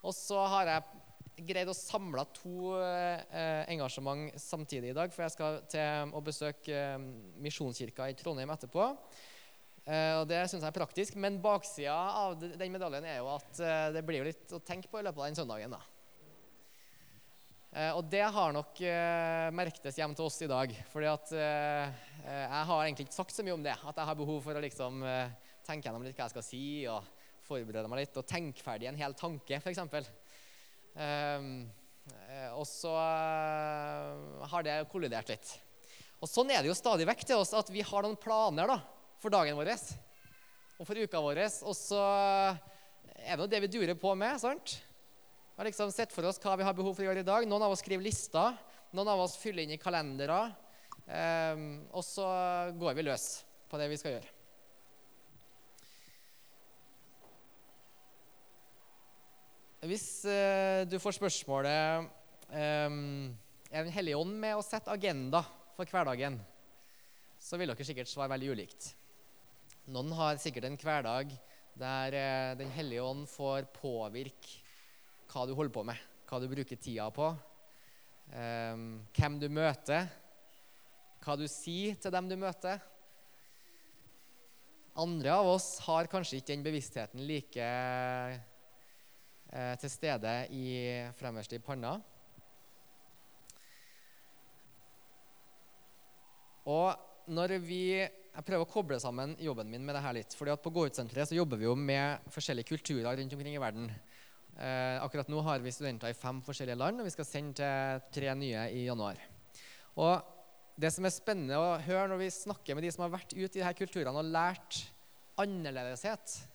Og 0.03 0.11
så 0.11 0.35
har 0.51 0.67
jeg 0.67 1.45
greid 1.47 1.69
å 1.71 1.75
samle 1.77 2.25
to 2.35 2.73
eh, 2.75 3.61
engasjement 3.71 4.35
samtidig 4.35 4.91
i 4.91 4.97
dag, 4.97 5.13
for 5.15 5.23
jeg 5.23 5.33
skal 5.37 5.61
til 5.71 6.11
å 6.11 6.21
besøke 6.25 6.75
eh, 6.75 7.05
Misjonskirka 7.45 8.09
i 8.11 8.17
Trondheim 8.19 8.51
etterpå. 8.51 8.89
Eh, 9.87 10.17
og 10.17 10.25
Det 10.27 10.41
syns 10.41 10.65
jeg 10.65 10.73
er 10.73 10.75
praktisk, 10.75 11.15
men 11.15 11.39
baksida 11.43 11.95
av 11.95 12.35
den 12.41 12.75
medaljen 12.75 13.07
er 13.07 13.21
jo 13.21 13.31
at 13.37 13.63
det 13.95 14.03
blir 14.03 14.19
jo 14.19 14.27
litt 14.27 14.57
å 14.57 14.59
tenke 14.59 14.91
på 14.91 14.99
i 14.99 15.07
løpet 15.07 15.23
av 15.23 15.29
den 15.29 15.39
søndagen. 15.39 15.77
da. 15.77 15.81
Og 17.95 18.03
det 18.11 18.25
har 18.35 18.51
nok 18.53 18.77
merktes 19.55 19.95
hjem 19.97 20.11
til 20.13 20.27
oss 20.27 20.43
i 20.45 20.51
dag. 20.51 20.75
fordi 20.91 21.07
at 21.09 21.31
jeg 21.31 22.67
har 22.69 22.83
egentlig 22.83 23.07
ikke 23.07 23.17
sagt 23.17 23.33
så 23.33 23.47
mye 23.47 23.55
om 23.55 23.63
det. 23.65 23.73
At 23.73 23.97
jeg 23.97 24.11
har 24.11 24.19
behov 24.19 24.43
for 24.45 24.59
å 24.59 24.61
liksom 24.61 25.01
tenke 25.65 25.87
gjennom 25.87 26.05
litt 26.05 26.17
hva 26.17 26.27
jeg 26.27 26.35
skal 26.35 26.45
si, 26.45 26.63
og 26.91 27.05
forberede 27.47 27.89
meg 27.91 28.03
litt. 28.03 28.19
Og 28.19 28.27
tenke 28.29 28.63
ferdig 28.63 28.89
en 28.89 28.99
hel 28.99 29.15
tanke, 29.17 29.59
f.eks. 29.59 30.11
Um, 30.93 31.49
og 32.57 32.65
så 32.67 32.91
eh, 32.99 34.47
har 34.51 34.65
det 34.65 34.73
kollidert 34.91 35.29
litt. 35.31 35.53
Og 36.23 36.29
sånn 36.29 36.51
er 36.51 36.63
det 36.63 36.71
jo 36.71 36.75
stadig 36.77 37.07
vekk 37.07 37.23
til 37.27 37.39
oss 37.39 37.53
at 37.55 37.69
vi 37.71 37.83
har 37.83 38.03
noen 38.03 38.19
planer 38.19 38.69
da, 38.69 38.77
for 39.23 39.33
dagen 39.33 39.55
vår 39.59 39.71
og 39.73 40.87
for 40.87 40.99
uka 40.99 41.21
vår. 41.21 41.39
Og 41.69 41.75
så 41.77 42.01
er 43.23 43.37
det 43.37 43.43
jo 43.43 43.51
det 43.51 43.61
vi 43.65 43.71
durer 43.77 43.95
på 43.99 44.11
med. 44.19 44.35
sant? 44.41 44.75
Vi 45.53 45.61
har 45.61 45.69
liksom 45.69 45.91
sett 45.93 46.11
for 46.11 46.25
oss 46.27 46.41
hva 46.43 46.57
vi 46.59 46.65
har 46.67 46.75
behov 46.75 46.95
for 46.95 47.05
å 47.05 47.07
gjøre 47.07 47.23
i 47.23 47.27
dag. 47.27 47.47
Noen 47.47 47.67
av 47.67 47.75
oss 47.75 47.83
skriver 47.85 48.03
lister. 48.03 48.57
Noen 48.91 49.11
av 49.13 49.23
oss 49.23 49.37
fyller 49.39 49.63
inn 49.63 49.75
i 49.75 49.81
kalendere. 49.81 50.41
Um, 51.07 51.67
og 51.91 52.03
så 52.07 52.27
går 52.79 52.97
vi 52.97 53.07
løs 53.07 53.27
på 53.69 53.79
det 53.79 53.91
vi 53.91 53.99
skal 54.01 54.17
gjøre. 54.17 54.32
Hvis 59.83 60.23
uh, 60.23 60.87
du 60.87 60.95
får 61.01 61.17
spørsmålet 61.17 62.05
um, 62.55 63.33
Er 63.67 63.83
Den 63.83 63.91
hellige 63.91 64.15
ånd 64.15 64.37
med 64.39 64.55
å 64.55 64.63
sette 64.63 64.93
agenda 64.93 65.41
for 65.75 65.89
hverdagen, 65.89 66.37
så 67.41 67.57
vil 67.59 67.73
dere 67.73 67.83
sikkert 67.83 68.07
svare 68.07 68.31
veldig 68.31 68.51
ulikt. 68.53 68.93
Noen 69.91 70.13
har 70.15 70.39
sikkert 70.39 70.69
en 70.69 70.77
hverdag 70.79 71.33
der 71.75 72.15
uh, 72.15 72.53
Den 72.61 72.71
hellige 72.71 73.03
ånd 73.03 73.25
får 73.27 73.67
påvirke 73.75 74.61
hva 75.33 75.43
du 75.49 75.55
holder 75.57 75.75
på 75.75 75.83
med, 75.89 75.99
hva 76.29 76.39
du 76.39 76.47
bruker 76.47 76.79
tida 76.79 77.09
på, 77.11 77.33
um, 78.37 78.87
hvem 79.17 79.37
du 79.41 79.49
møter, 79.51 80.07
hva 81.25 81.35
du 81.39 81.47
sier 81.49 81.99
til 81.99 82.13
dem 82.13 82.31
du 82.31 82.37
møter. 82.39 82.79
Andre 85.01 85.35
av 85.41 85.51
oss 85.57 85.73
har 85.89 86.07
kanskje 86.07 86.39
ikke 86.39 86.53
den 86.53 86.67
bevisstheten 86.69 87.27
like 87.27 87.67
eh, 89.53 89.75
til 89.79 89.91
stede 89.91 90.33
i 90.51 90.65
fremmerst 91.19 91.53
i 91.53 91.61
panna. 91.63 91.95
Og 96.69 97.29
når 97.33 97.57
vi 97.61 97.85
Jeg 98.33 98.45
prøver 98.47 98.65
å 98.65 98.69
koble 98.71 98.97
sammen 98.97 99.35
jobben 99.37 99.69
min 99.69 99.83
med 99.85 99.93
det 99.93 100.01
her 100.01 100.13
litt. 100.17 100.33
fordi 100.33 100.49
at 100.49 100.61
På 100.63 100.71
Gå-ut-senteret 100.73 101.35
jobber 101.37 101.57
vi 101.57 101.67
jo 101.67 101.75
med 101.75 102.17
forskjellige 102.33 102.65
kulturer 102.65 103.15
rundt 103.15 103.33
omkring 103.33 103.53
i 103.53 103.61
verden. 103.61 103.91
Eh, 104.57 104.97
akkurat 105.03 105.29
nå 105.29 105.41
har 105.41 105.59
vi 105.59 105.69
studenter 105.69 106.09
i 106.09 106.17
fem 106.17 106.41
forskjellige 106.41 106.77
land, 106.77 106.99
og 106.99 107.05
vi 107.05 107.13
skal 107.13 107.25
sende 107.25 107.53
til 107.53 108.01
tre 108.13 108.33
nye 108.33 108.65
i 108.73 108.85
januar. 108.87 109.21
Og 109.97 110.29
Det 110.75 110.89
som 110.89 111.05
er 111.05 111.13
spennende 111.13 111.53
å 111.53 111.77
høre 111.77 112.07
når 112.09 112.17
vi 112.17 112.27
snakker 112.33 112.73
med 112.73 112.81
de 112.81 112.89
som 112.89 113.03
har 113.03 113.11
vært 113.13 113.35
ute 113.35 113.59
i 113.59 113.61
disse 113.61 113.73
kulturene 113.77 114.17
og 114.17 114.25
lært 114.25 114.79
annerledeshet, 115.37 116.47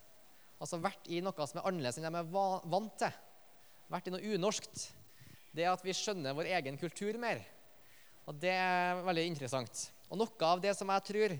altså 0.58 0.80
vært 0.82 1.06
i 1.10 1.20
noe 1.22 1.46
som 1.46 1.60
er 1.60 1.68
annerledes 1.68 2.00
enn 2.00 2.08
de 2.08 2.20
er 2.20 2.32
vant 2.72 2.96
til, 3.00 3.20
vært 3.88 4.08
i 4.10 4.14
noe 4.14 4.34
unorskt, 4.34 4.88
det 5.54 5.68
at 5.70 5.84
vi 5.84 5.94
skjønner 5.96 6.36
vår 6.36 6.50
egen 6.58 6.78
kultur 6.80 7.16
mer. 7.20 7.40
Og 8.28 8.36
Det 8.36 8.52
er 8.52 9.00
veldig 9.06 9.24
interessant. 9.24 9.86
Og 10.12 10.20
Noe 10.20 10.48
av 10.48 10.60
det 10.60 10.74
som 10.76 10.90
jeg 10.92 11.04
tror 11.08 11.34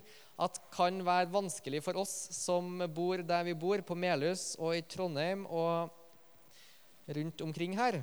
at 0.45 0.61
kan 0.73 1.01
være 1.05 1.33
vanskelig 1.33 1.83
for 1.85 1.99
oss 2.01 2.15
som 2.37 2.79
bor 2.95 3.21
der 3.27 3.45
vi 3.45 3.57
bor, 3.59 3.81
på 3.83 3.97
Melhus 3.99 4.55
og 4.57 4.77
i 4.77 4.85
Trondheim 4.87 5.45
og 5.47 5.93
rundt 7.09 7.45
omkring 7.45 7.77
her, 7.77 8.01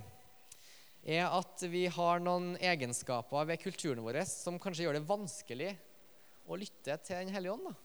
er 1.06 1.30
at 1.30 1.62
vi 1.70 1.86
har 1.86 2.22
noen 2.22 2.56
egenskaper 2.58 3.46
ved 3.46 3.62
kulturen 3.62 4.02
vår 4.06 4.24
som 4.30 4.58
kanskje 4.62 4.88
gjør 4.88 4.98
det 4.98 5.08
vanskelig 5.10 5.72
å 6.46 6.58
lytte 6.58 6.98
til 7.06 7.22
Den 7.22 7.34
hellige 7.34 7.54
ånd. 7.54 7.70
Da. 7.70 7.85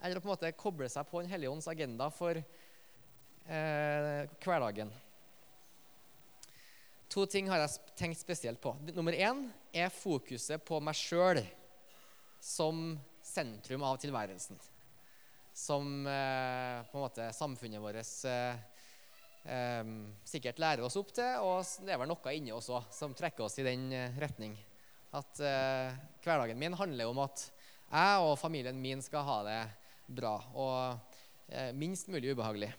Eller 0.00 0.20
på 0.20 0.28
en 0.28 0.34
måte 0.34 0.52
koble 0.54 0.88
seg 0.90 1.06
på 1.10 1.22
Den 1.22 1.30
hellige 1.32 1.50
ånds 1.50 1.68
agenda 1.70 2.10
for 2.14 2.38
eh, 2.38 4.22
hverdagen. 4.44 4.92
To 7.08 7.24
ting 7.26 7.48
har 7.48 7.62
jeg 7.62 7.94
tenkt 7.96 8.20
spesielt 8.20 8.60
på. 8.60 8.74
Nummer 8.92 9.16
én 9.16 9.46
er 9.72 9.88
fokuset 9.92 10.62
på 10.64 10.78
meg 10.84 10.96
sjøl 10.98 11.40
som 12.38 12.98
sentrum 13.24 13.82
av 13.88 13.96
tilværelsen. 14.02 14.60
Som 15.56 16.06
eh, 16.06 16.84
på 16.90 16.98
en 16.98 17.06
måte 17.06 17.30
samfunnet 17.34 17.82
vårt 17.82 18.12
eh, 18.28 18.60
eh, 19.50 19.90
sikkert 20.28 20.60
lærer 20.62 20.84
oss 20.86 20.98
opp 21.00 21.10
til. 21.16 21.32
Og 21.42 21.64
det 21.82 21.96
er 21.96 22.02
vel 22.02 22.12
noe 22.12 22.36
inni 22.36 22.54
oss 22.54 22.70
òg 22.70 22.92
som 22.94 23.16
trekker 23.16 23.48
oss 23.48 23.58
i 23.58 23.66
den 23.66 23.88
eh, 23.90 24.20
retning. 24.20 24.54
At 25.16 25.40
eh, 25.40 25.96
hverdagen 26.22 26.60
min 26.60 26.76
handler 26.76 27.10
om 27.10 27.24
at 27.24 27.48
jeg 27.88 28.20
og 28.20 28.36
familien 28.36 28.76
min 28.76 29.00
skal 29.00 29.24
ha 29.24 29.38
det 29.48 29.60
bra 30.08 30.34
og 30.56 31.16
eh, 31.52 31.72
minst 31.76 32.08
mulig 32.10 32.32
ubehagelig. 32.32 32.70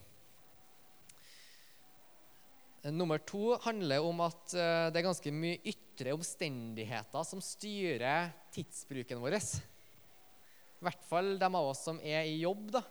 Nummer 2.96 3.20
to 3.28 3.58
handler 3.66 4.06
om 4.08 4.22
at 4.24 4.56
eh, 4.56 4.88
det 4.90 5.02
er 5.02 5.08
ganske 5.10 5.34
mye 5.36 5.60
ytre 5.68 6.16
omstendigheter 6.16 7.28
som 7.28 7.44
styrer 7.44 8.32
tidsbruken 8.56 9.22
vår. 9.22 9.36
I 9.40 10.88
hvert 10.88 11.04
fall 11.10 11.36
de 11.42 11.50
av 11.50 11.74
oss 11.74 11.84
som 11.90 12.00
er 12.00 12.24
i 12.30 12.40
jobb. 12.40 12.70
da. 12.78 12.84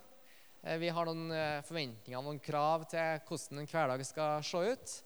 Eh, 0.63 0.79
vi 0.83 0.93
har 0.93 1.09
noen 1.09 1.33
forventninger 1.67 2.23
noen 2.25 2.43
krav 2.43 2.87
til 2.93 3.25
hvordan 3.29 3.65
en 3.65 3.73
hverdag 3.73 4.07
skal 4.07 4.45
se 4.45 4.65
ut. 4.75 4.99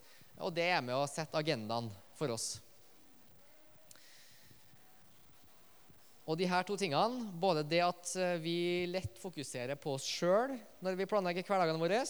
Og 0.43 0.53
det 0.57 0.69
er 0.73 0.85
med 0.85 0.97
å 0.97 1.09
sette 1.11 1.39
agendaen 1.39 1.93
for 2.19 2.35
oss. 2.35 2.57
Og 6.23 6.39
de 6.39 6.47
her 6.47 6.63
to 6.63 6.77
tingene, 6.79 7.27
både 7.43 7.65
det 7.67 7.81
at 7.83 8.13
eh, 8.15 8.39
vi 8.43 8.57
lett 8.91 9.19
fokuserer 9.19 9.79
på 9.81 9.97
oss 9.97 10.07
sjøl 10.07 10.55
når 10.85 10.99
vi 11.01 11.09
planlegger 11.11 11.47
hverdagene 11.47 11.83
våre, 11.83 12.03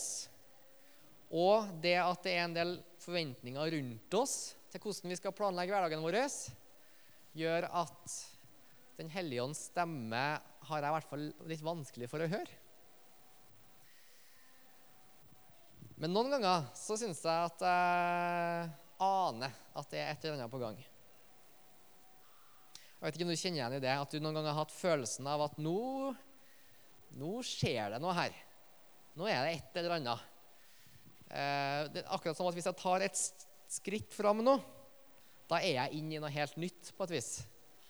og 1.32 1.70
det 1.80 1.96
at 1.96 2.26
det 2.26 2.34
er 2.36 2.44
en 2.44 2.56
del 2.56 2.74
forventninger 3.00 3.72
rundt 3.78 4.16
oss 4.18 4.34
til 4.72 4.82
hvordan 4.84 5.12
vi 5.12 5.16
skal 5.16 5.34
planlegge 5.36 5.72
hverdagen 5.72 6.04
vår, 6.04 6.20
gjør 7.36 7.68
at 7.72 8.20
Den 9.00 9.08
hellige 9.08 9.42
ånds 9.42 9.62
stemme 9.70 10.18
har 10.68 10.84
jeg 10.84 10.90
i 10.90 10.94
hvert 10.94 11.08
fall 11.08 11.22
litt 11.48 11.62
vanskelig 11.64 12.06
for 12.12 12.22
å 12.22 12.28
høre. 12.28 12.58
Men 15.96 16.12
noen 16.12 16.30
ganger 16.36 16.68
så 16.76 16.98
syns 17.00 17.24
jeg 17.24 17.48
at 17.48 17.64
jeg 17.64 18.68
aner 19.02 19.56
at 19.72 19.90
det 19.90 20.02
er 20.02 20.12
et 20.12 20.26
eller 20.28 20.36
annet 20.36 20.52
på 20.52 20.60
gang. 20.60 20.76
Jeg 23.02 23.08
vet 23.08 23.16
ikke 23.18 23.24
om 23.26 23.30
du 23.32 23.40
kjenner 23.40 23.58
igjen 23.58 23.74
i 23.74 23.82
det, 23.82 23.94
at 23.98 24.12
du 24.14 24.20
noen 24.22 24.36
ganger 24.38 24.52
har 24.54 24.62
hatt 24.62 24.72
følelsen 24.76 25.26
av 25.26 25.40
at 25.42 25.56
nå, 25.58 25.78
nå 27.18 27.30
skjer 27.42 27.96
det 27.96 27.98
noe 27.98 28.12
her. 28.14 28.36
Nå 29.18 29.26
er 29.26 29.40
det 29.42 29.56
et 29.56 29.78
eller 29.80 29.96
annet. 29.96 30.28
Eh, 31.26 31.80
det 31.90 32.04
er 32.04 32.12
akkurat 32.14 32.38
som 32.38 32.46
at 32.46 32.54
hvis 32.54 32.70
jeg 32.70 32.78
tar 32.78 33.02
et 33.02 33.24
skritt 33.74 34.14
fram 34.14 34.44
nå, 34.46 34.54
da 35.50 35.58
er 35.58 35.80
jeg 35.80 35.98
inne 35.98 36.14
i 36.14 36.22
noe 36.22 36.30
helt 36.30 36.54
nytt 36.62 36.92
på 36.94 37.08
et 37.08 37.16
vis. 37.16 37.32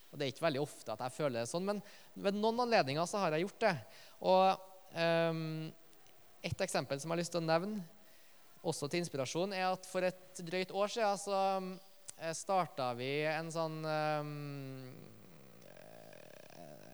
Og 0.08 0.16
Det 0.16 0.24
er 0.24 0.32
ikke 0.32 0.46
veldig 0.48 0.64
ofte 0.64 0.96
at 0.96 1.04
jeg 1.04 1.16
føler 1.18 1.42
det 1.42 1.52
sånn, 1.52 1.68
men 1.68 1.84
ved 2.16 2.40
noen 2.40 2.64
anledninger 2.64 3.04
så 3.12 3.20
har 3.20 3.36
jeg 3.36 3.44
gjort 3.44 3.68
det. 3.68 3.76
Og 4.32 4.64
um, 4.96 5.72
Et 6.40 6.64
eksempel 6.64 6.98
som 6.98 7.12
jeg 7.12 7.18
har 7.18 7.20
lyst 7.20 7.36
til 7.36 7.44
å 7.44 7.50
nevne, 7.52 7.84
også 8.64 8.88
til 8.88 9.04
inspirasjon, 9.04 9.52
er 9.52 9.68
at 9.74 9.84
for 9.86 10.08
et 10.08 10.40
drøyt 10.40 10.72
år 10.72 10.88
siden 10.96 11.20
så 11.20 11.38
starta 12.36 12.94
vi 12.98 13.24
en 13.26 13.50
sånn 13.52 13.84
eh, 13.88 14.24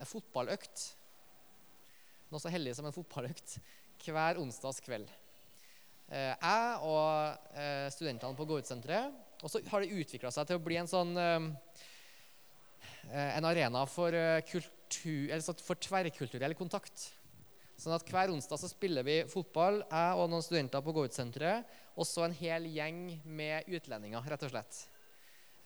fotballøkt. 0.08 0.84
Noe 2.28 2.40
så 2.42 2.52
hellig 2.52 2.74
som 2.76 2.86
en 2.88 2.94
fotballøkt 2.94 3.58
hver 4.04 4.38
onsdags 4.40 4.80
kveld. 4.84 5.08
Eh, 6.08 6.32
jeg 6.32 6.78
og 6.88 7.56
eh, 7.58 7.88
studentene 7.92 8.36
på 8.36 8.46
Gå-ut-senteret. 8.48 9.12
Og 9.44 9.52
så 9.52 9.60
har 9.70 9.84
det 9.84 9.94
utvikla 9.94 10.30
seg 10.34 10.48
til 10.48 10.58
å 10.58 10.64
bli 10.64 10.78
en 10.80 10.90
sånn 10.90 11.12
eh, 11.20 11.38
en 13.12 13.48
arena 13.48 13.84
for, 13.88 14.14
eh, 14.14 14.42
kultur, 14.48 15.28
eller 15.28 15.44
sånn 15.44 15.64
for 15.64 15.80
tverrkulturell 15.80 16.56
kontakt. 16.58 17.10
Sånn 17.78 17.94
at 17.94 18.06
Hver 18.10 18.32
onsdag 18.34 18.58
så 18.58 18.68
spiller 18.70 19.06
vi 19.06 19.20
fotball, 19.30 19.84
jeg 19.86 20.18
og 20.18 20.30
noen 20.32 20.42
studenter 20.42 20.82
på 20.82 20.94
Gå-ut-senteret. 20.96 21.68
Og 21.98 22.06
så 22.06 22.24
en 22.26 22.34
hel 22.34 22.66
gjeng 22.74 23.20
med 23.24 23.68
utlendinger, 23.70 24.24
rett 24.26 24.46
og 24.46 24.54
slett. 24.54 24.80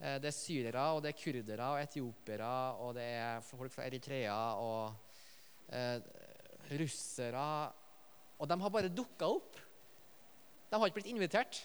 Eh, 0.02 0.18
Det 0.18 0.32
er 0.32 0.34
syrere, 0.34 0.84
og 0.92 1.02
det 1.02 1.12
er 1.12 1.20
kurdere 1.20 1.66
og 1.70 1.82
etiopiere, 1.82 2.54
og 2.82 2.94
det 2.98 3.06
er 3.06 3.44
folk 3.46 3.70
fra 3.70 3.84
Eritrea 3.86 4.38
og 4.58 4.94
eh, 5.70 6.00
russere. 6.74 7.44
Og 8.38 8.48
de 8.50 8.56
har 8.64 8.72
bare 8.74 8.90
dukka 8.90 9.28
opp. 9.30 9.60
De 10.70 10.74
har 10.74 10.88
ikke 10.88 10.98
blitt 10.98 11.12
invitert. 11.12 11.60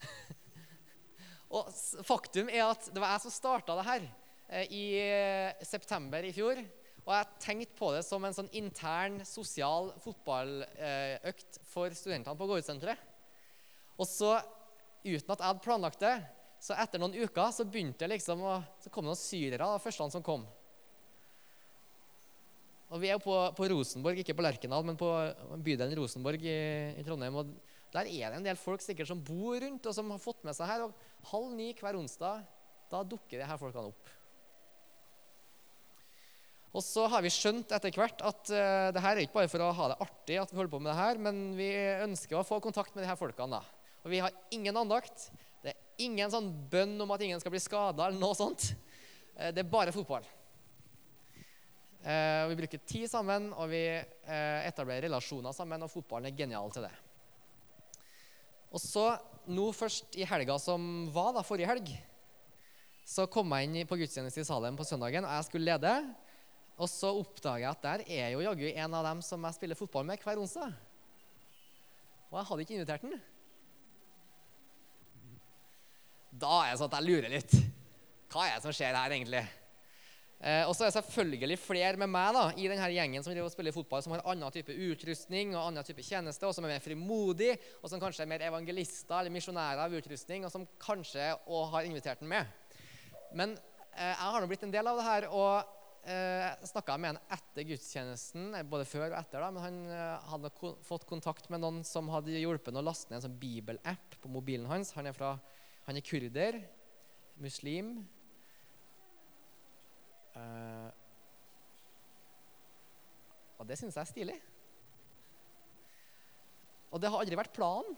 og 1.56 1.68
faktum 2.08 2.48
er 2.48 2.70
at 2.70 2.88
det 2.88 3.02
var 3.02 3.12
jeg 3.12 3.26
som 3.26 3.34
starta 3.34 3.76
det 3.76 3.86
her 3.90 4.08
eh, 4.48 4.66
i 4.72 4.84
eh, 5.02 5.64
september 5.66 6.24
i 6.24 6.32
fjor. 6.32 6.56
Og 7.04 7.12
jeg 7.12 7.40
tenkte 7.44 7.76
på 7.76 7.92
det 7.92 8.00
som 8.06 8.24
en 8.24 8.32
sånn 8.32 8.48
intern 8.56 9.20
sosial 9.28 9.92
fotballøkt 10.00 11.60
for 11.68 11.92
studentene 11.92 12.38
på 12.38 12.48
Gå-ut-senteret. 12.48 13.10
Og 14.00 14.08
så, 14.08 14.38
uten 15.04 15.30
at 15.34 15.40
jeg 15.40 15.46
hadde 15.46 15.64
planlagt 15.64 16.02
det, 16.02 16.16
så 16.64 16.76
etter 16.80 17.00
noen 17.00 17.16
uker 17.16 17.50
så 17.52 17.66
begynte 17.68 18.06
det 18.06 18.14
liksom 18.14 18.42
å, 18.44 18.58
så 18.80 18.92
kom 18.92 19.04
det 19.04 19.12
noen 19.12 19.20
syrere, 19.20 19.68
de 19.68 19.84
første 19.84 20.08
som 20.14 20.24
kom. 20.24 20.46
Og 22.94 23.00
Vi 23.02 23.08
er 23.10 23.16
jo 23.16 23.24
på, 23.24 23.36
på 23.56 23.68
Rosenborg, 23.72 24.20
ikke 24.22 24.36
på 24.38 24.44
Lerkendal, 24.44 24.84
men 24.86 24.98
på 24.98 25.08
bydelen 25.64 25.96
Rosenborg 25.98 26.44
i, 26.46 26.58
i 27.00 27.04
Trondheim. 27.04 27.40
og 27.40 27.50
Der 27.92 28.06
er 28.06 28.30
det 28.30 28.38
en 28.38 28.46
del 28.46 28.60
folk 28.60 28.84
sikkert 28.84 29.10
som 29.10 29.22
bor 29.24 29.56
rundt, 29.60 29.88
og 29.88 29.96
som 29.96 30.12
har 30.14 30.22
fått 30.22 30.44
med 30.46 30.56
seg 30.56 30.70
her. 30.70 30.86
og 30.86 31.30
Halv 31.32 31.54
ni 31.56 31.72
hver 31.80 31.98
onsdag, 31.98 32.44
da 32.92 33.02
dukker 33.02 33.40
de 33.40 33.48
her 33.48 33.60
folkene 33.60 33.90
opp. 33.90 34.12
Og 36.74 36.82
så 36.82 37.04
har 37.10 37.22
vi 37.22 37.30
skjønt 37.30 37.70
etter 37.74 37.94
hvert 37.94 38.22
at 38.26 38.50
uh, 38.50 38.88
det 38.94 39.02
her 39.02 39.14
er 39.14 39.26
ikke 39.26 39.38
bare 39.38 39.50
for 39.50 39.62
å 39.62 39.74
ha 39.78 39.92
det 39.92 40.00
artig, 40.02 40.38
at 40.42 40.50
vi 40.50 40.58
holder 40.58 40.72
på 40.72 40.80
med 40.82 40.90
det 40.90 40.98
her, 40.98 41.20
men 41.22 41.44
vi 41.58 41.70
ønsker 42.08 42.40
å 42.40 42.46
få 42.46 42.58
kontakt 42.62 42.96
med 42.96 43.04
de 43.04 43.10
her 43.12 43.18
folkene. 43.18 43.60
da. 43.60 43.73
Og 44.04 44.12
vi 44.12 44.20
har 44.20 44.32
ingen 44.52 44.76
andakt. 44.76 45.30
Det 45.64 45.72
er 45.72 46.04
ingen 46.04 46.32
sånn 46.32 46.50
bønn 46.70 46.98
om 47.00 47.12
at 47.14 47.22
ingen 47.24 47.40
skal 47.40 47.54
bli 47.54 47.62
skada, 47.62 48.06
eller 48.06 48.20
noe 48.20 48.36
sånt. 48.36 48.74
Eh, 49.34 49.50
det 49.54 49.64
er 49.64 49.70
bare 49.70 49.94
fotball. 49.96 50.26
Eh, 52.04 52.42
vi 52.50 52.58
bruker 52.58 52.82
tid 52.84 53.08
sammen, 53.08 53.48
og 53.56 53.70
vi 53.72 53.80
eh, 53.96 54.60
etablerer 54.68 55.08
relasjoner 55.08 55.56
sammen, 55.56 55.86
og 55.86 55.92
fotballen 55.92 56.28
er 56.28 56.36
genial 56.36 56.68
til 56.74 56.84
det. 56.84 56.92
Og 58.74 58.82
så, 58.82 59.06
nå 59.48 59.70
først 59.72 60.18
i 60.20 60.26
helga 60.28 60.58
som 60.60 61.06
var, 61.14 61.32
da, 61.32 61.46
forrige 61.46 61.70
helg, 61.70 61.94
så 63.08 63.24
kom 63.28 63.52
jeg 63.56 63.68
inn 63.68 63.88
på 63.88 63.96
gudstjeneste 64.00 64.42
i 64.42 64.48
Salem 64.48 64.76
på 64.76 64.84
søndagen, 64.84 65.24
og 65.24 65.32
jeg 65.38 65.48
skulle 65.48 65.72
lede. 65.72 65.92
Og 66.74 66.88
så 66.90 67.12
oppdager 67.14 67.62
jeg 67.62 67.70
at 67.70 67.84
der 67.84 68.04
er 68.18 68.32
jo 68.34 68.42
jaggu 68.42 68.66
en 68.72 68.96
av 68.98 69.06
dem 69.06 69.20
som 69.24 69.44
jeg 69.46 69.56
spiller 69.56 69.78
fotball 69.78 70.04
med 70.08 70.20
hver 70.20 70.40
onsdag. 70.42 70.74
Og 72.32 72.40
jeg 72.40 72.48
hadde 72.50 72.64
ikke 72.66 72.76
invitert 72.80 73.04
den. 73.06 73.20
Da 76.34 76.54
er 76.64 76.72
det 76.72 76.80
sånn 76.80 76.90
at 76.90 76.96
jeg 76.98 77.06
lurer 77.06 77.30
litt. 77.30 77.52
Hva 78.32 78.48
er 78.48 78.56
det 78.56 78.64
som 78.64 78.74
skjer 78.74 78.96
her, 78.96 79.12
egentlig? 79.14 79.44
Eh, 80.44 80.64
og 80.66 80.74
så 80.74 80.84
er 80.84 80.90
det 80.90 80.96
selvfølgelig 80.96 81.58
flere 81.62 82.00
med 82.00 82.10
meg 82.10 82.32
da, 82.34 82.42
i 82.58 82.66
denne 82.68 82.88
gjengen 82.90 83.22
som 83.24 83.36
spiller 83.52 83.74
fotball, 83.76 84.02
som 84.04 84.16
har 84.16 84.24
annen 84.32 84.52
type 84.52 84.74
utrustning 84.74 85.54
og 85.54 85.62
annen 85.68 85.86
type 85.86 86.02
tjeneste, 86.04 86.44
og 86.44 86.56
som 86.56 86.66
er 86.66 86.74
mer 86.74 86.82
frimodig, 86.84 87.52
og 87.80 87.88
som 87.92 88.02
kanskje 88.02 88.26
er 88.26 88.32
mer 88.34 88.44
evangelister 88.48 89.20
eller 89.20 89.32
misjonærer 89.32 89.84
av 89.86 89.94
utrustning, 89.94 90.44
og 90.44 90.52
som 90.52 90.66
kanskje 90.82 91.30
også 91.46 91.70
har 91.76 91.88
invitert 91.88 92.20
den 92.20 92.32
med. 92.34 92.50
Men 93.32 93.54
eh, 93.94 94.10
jeg 94.10 94.34
har 94.34 94.42
nå 94.42 94.50
blitt 94.50 94.66
en 94.66 94.74
del 94.74 94.90
av 94.90 95.00
det 95.00 95.06
her, 95.06 95.30
og 95.30 96.10
eh, 96.10 96.50
snakka 96.66 96.98
med 96.98 97.14
en 97.14 97.22
etter 97.38 97.70
gudstjenesten, 97.70 98.50
eh, 98.58 98.66
både 98.68 98.90
før 98.90 99.12
og 99.12 99.18
etter, 99.22 99.40
da, 99.40 99.50
men 99.54 99.64
han 99.64 99.80
eh, 99.86 100.30
hadde 100.34 100.52
ko 100.58 100.74
fått 100.84 101.06
kontakt 101.08 101.48
med 101.52 101.62
noen 101.62 101.82
som 101.86 102.10
hadde 102.12 102.36
hjulpet 102.36 102.74
ham 102.74 102.82
å 102.82 102.88
laste 102.90 103.14
ned 103.14 103.22
en 103.22 103.28
sånn 103.28 103.40
bibelapp 103.40 104.18
på 104.20 104.34
mobilen 104.34 104.68
hans. 104.70 104.92
Han 104.98 105.08
er, 105.08 105.16
fra, 105.16 105.36
han 105.84 105.96
er 105.98 106.06
kurder, 106.06 106.58
muslim. 107.40 107.96
Uh, 110.34 110.90
og 113.60 113.68
det 113.68 113.78
syns 113.78 113.96
jeg 113.96 114.02
er 114.02 114.10
stilig. 114.10 114.38
Og 116.94 117.02
det 117.02 117.10
har 117.10 117.22
aldri 117.22 117.38
vært 117.38 117.54
planen. 117.54 117.96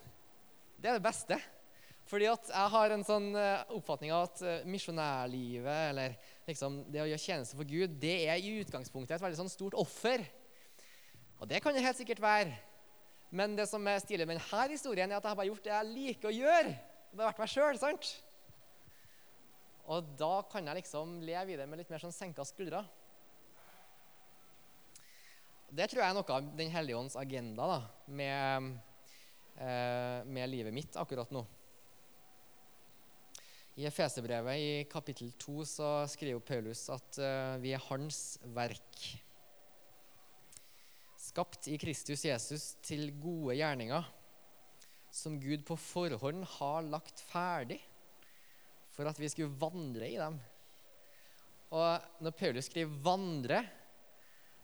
Det 0.80 0.90
er 0.90 0.98
det 0.98 1.04
beste. 1.04 1.38
Fordi 2.06 2.28
at 2.30 2.50
jeg 2.52 2.72
har 2.72 2.92
en 2.94 3.02
sånn 3.04 3.32
eh, 3.34 3.72
oppfatning 3.74 4.12
av 4.14 4.28
at 4.28 4.42
eh, 4.46 4.66
misjonærlivet, 4.70 5.80
eller 5.90 6.14
liksom 6.46 6.78
det 6.94 7.00
å 7.02 7.08
gjøre 7.10 7.22
tjeneste 7.24 7.58
for 7.58 7.66
Gud, 7.66 7.96
det 7.98 8.14
er 8.30 8.38
i 8.38 8.60
utgangspunktet 8.60 9.16
et 9.16 9.24
veldig 9.24 9.40
sånn 9.40 9.50
stort 9.50 9.74
offer. 9.80 10.22
Og 11.40 11.50
det 11.50 11.58
kan 11.64 11.74
det 11.74 11.82
helt 11.82 11.98
sikkert 11.98 12.22
være. 12.22 12.54
Men 13.34 13.56
det 13.58 13.66
som 13.66 13.82
er 13.90 13.98
stilig 14.04 14.28
med 14.28 14.38
denne 14.38 14.68
historien, 14.70 15.10
er 15.10 15.18
at 15.18 15.26
jeg 15.26 15.32
har 15.32 15.40
bare 15.40 15.50
gjort 15.50 15.66
det 15.66 15.74
jeg 15.74 15.90
liker 15.96 16.30
å 16.30 16.36
gjøre. 16.36 16.76
Det 17.12 17.22
har 17.22 17.30
vært 17.30 17.42
meg 17.42 17.52
sjøl, 17.52 17.78
sant? 17.80 18.12
Og 19.86 20.14
da 20.18 20.40
kan 20.50 20.66
jeg 20.66 20.80
liksom 20.80 21.20
leve 21.24 21.54
i 21.54 21.58
det 21.58 21.66
med 21.70 21.80
litt 21.80 21.90
mer 21.92 22.02
sånn 22.02 22.14
senka 22.14 22.44
skuldre. 22.46 22.82
Det 25.66 25.86
tror 25.90 26.02
jeg 26.02 26.08
er 26.10 26.16
noe 26.16 26.34
av 26.36 26.48
Den 26.58 26.70
hellige 26.70 26.98
ånds 26.98 27.16
agenda 27.18 27.66
da, 27.70 27.78
med, 28.06 28.72
eh, 29.58 30.26
med 30.26 30.50
livet 30.50 30.74
mitt 30.74 30.98
akkurat 30.98 31.30
nå. 31.34 31.42
I 33.76 33.84
Efesebrevet 33.90 34.56
i 34.56 34.68
kapittel 34.88 35.34
2 35.36 35.64
så 35.68 35.88
skriver 36.08 36.40
Paulus 36.40 36.86
at 36.94 37.18
eh, 37.20 37.56
vi 37.60 37.74
er 37.76 37.82
hans 37.90 38.38
verk. 38.56 39.02
Skapt 41.20 41.68
i 41.68 41.76
Kristus 41.76 42.24
Jesus 42.24 42.70
til 42.86 43.10
gode 43.20 43.58
gjerninger, 43.58 44.06
som 45.16 45.38
Gud 45.40 45.64
på 45.64 45.78
forhånd 45.80 46.44
har 46.58 46.84
lagt 46.90 47.22
ferdig 47.24 47.78
for 48.92 49.08
at 49.08 49.18
vi 49.20 49.30
skulle 49.32 49.56
vandre 49.60 50.08
i 50.08 50.18
dem. 50.20 50.36
Og 51.76 52.22
når 52.22 52.36
Paulus 52.36 52.68
skriver 52.70 53.02
'vandre' 53.02 53.64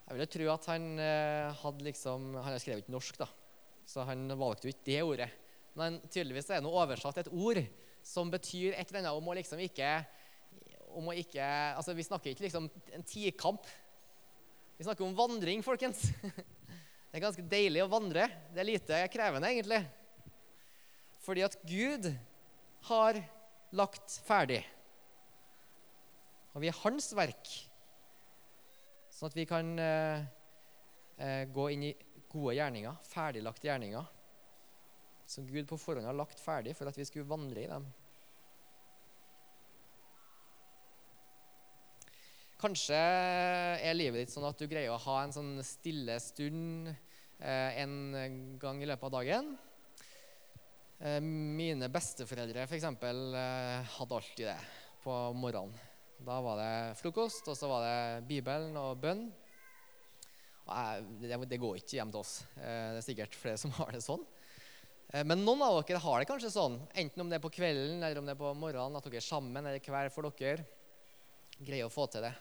Jeg 0.02 0.18
ville 0.18 0.32
tro 0.34 0.46
at 0.52 0.66
han 0.66 0.86
eh, 1.00 1.54
hadde 1.62 1.84
liksom 1.86 2.34
Han 2.34 2.52
har 2.52 2.58
skrevet 2.58 2.88
norsk, 2.90 3.16
da, 3.18 3.28
så 3.86 4.04
han 4.04 4.26
valgte 4.28 4.66
jo 4.66 4.74
ikke 4.74 4.88
det 4.90 5.02
ordet. 5.02 5.28
Men 5.78 6.00
tydeligvis 6.10 6.50
er 6.50 6.60
det 6.60 6.66
noe 6.66 6.82
oversatt 6.82 7.22
et 7.22 7.30
ord 7.32 7.62
som 8.04 8.30
betyr 8.30 8.74
et 8.74 8.90
eller 8.90 8.98
annet 8.98 9.16
om 9.16 9.30
å 9.30 9.36
liksom 9.38 9.62
ikke 9.62 10.04
om 10.92 11.08
å 11.08 11.14
ikke, 11.16 11.46
altså 11.78 11.94
Vi 11.96 12.04
snakker 12.04 12.34
ikke 12.34 12.44
liksom 12.44 12.68
en 12.92 13.06
tikamp. 13.08 13.64
Vi 14.76 14.84
snakker 14.84 15.06
om 15.06 15.16
vandring, 15.16 15.62
folkens. 15.64 16.10
Det 17.08 17.20
er 17.20 17.24
ganske 17.24 17.44
deilig 17.44 17.82
å 17.84 17.90
vandre. 17.92 18.26
Det 18.52 18.60
er 18.60 18.68
lite 18.68 19.00
krevende, 19.12 19.48
egentlig. 19.48 19.80
Fordi 21.22 21.44
at 21.46 21.56
Gud 21.68 22.08
har 22.88 23.18
lagt 23.72 24.16
ferdig. 24.26 24.62
Og 26.52 26.64
vi 26.64 26.68
er 26.68 26.80
hans 26.82 27.12
verk. 27.16 27.52
Sånn 29.12 29.30
at 29.30 29.36
vi 29.38 29.46
kan 29.48 29.70
eh, 29.78 30.24
eh, 31.22 31.44
gå 31.52 31.68
inn 31.72 31.86
i 31.88 31.94
gode 32.32 32.56
gjerninger, 32.56 32.96
ferdiglagte 33.06 33.68
gjerninger, 33.68 34.06
som 35.28 35.46
Gud 35.48 35.68
på 35.68 35.78
forhånd 35.80 36.08
har 36.08 36.16
lagt 36.16 36.40
ferdig 36.42 36.74
for 36.76 36.90
at 36.90 36.98
vi 36.98 37.06
skulle 37.08 37.28
vandre 37.28 37.62
i 37.62 37.68
dem. 37.70 37.86
Kanskje 42.62 42.94
er 42.94 43.96
livet 43.96 44.22
ditt 44.22 44.32
sånn 44.34 44.46
at 44.46 44.60
du 44.60 44.68
greier 44.70 44.92
å 44.94 45.00
ha 45.02 45.22
en 45.24 45.34
sånn 45.34 45.54
stille 45.66 46.14
stund 46.22 46.90
eh, 46.92 47.80
en 47.82 48.56
gang 48.62 48.82
i 48.82 48.86
løpet 48.86 49.08
av 49.08 49.14
dagen. 49.16 49.54
Eh, 51.02 51.18
mine 51.20 51.88
besteforeldre 51.90 52.62
for 52.70 52.78
eksempel, 52.78 53.34
eh, 53.34 53.88
hadde 53.96 54.14
alltid 54.14 54.46
det 54.46 54.58
på 55.02 55.14
morgenen. 55.34 55.74
Da 56.22 56.36
var 56.40 56.60
det 56.60 56.98
frokost, 57.00 57.48
og 57.50 57.56
så 57.58 57.66
var 57.66 57.82
det 57.82 58.26
Bibelen 58.28 58.76
og 58.78 59.00
bønn. 59.02 59.24
Og 60.62 60.70
jeg, 60.70 61.06
det, 61.24 61.38
det 61.50 61.58
går 61.58 61.80
ikke 61.80 61.96
hjem 61.96 62.12
til 62.14 62.20
oss. 62.20 62.44
Eh, 62.54 62.92
det 62.94 63.00
er 63.00 63.06
sikkert 63.08 63.34
flere 63.34 63.58
som 63.58 63.74
har 63.80 63.90
det 63.90 64.02
sånn. 64.04 64.22
Eh, 65.10 65.24
Men 65.26 65.42
noen 65.42 65.64
av 65.66 65.80
dere 65.80 65.98
har 66.04 66.22
det 66.22 66.28
kanskje 66.30 66.52
sånn, 66.54 66.76
enten 66.94 67.24
om 67.24 67.32
det 67.32 67.40
er 67.40 67.42
på 67.48 67.50
kvelden 67.56 67.98
eller 67.98 68.20
om 68.20 68.28
det 68.28 68.36
er 68.36 68.42
på 68.44 68.52
morgenen, 68.54 68.94
at 69.00 69.08
dere 69.08 69.18
er 69.18 69.26
sammen 69.26 69.58
eller 69.58 69.82
hver 69.82 70.12
for 70.14 70.30
dere 70.30 70.62
greier 71.58 71.88
å 71.88 71.90
få 71.90 72.06
til 72.14 72.28
det. 72.28 72.32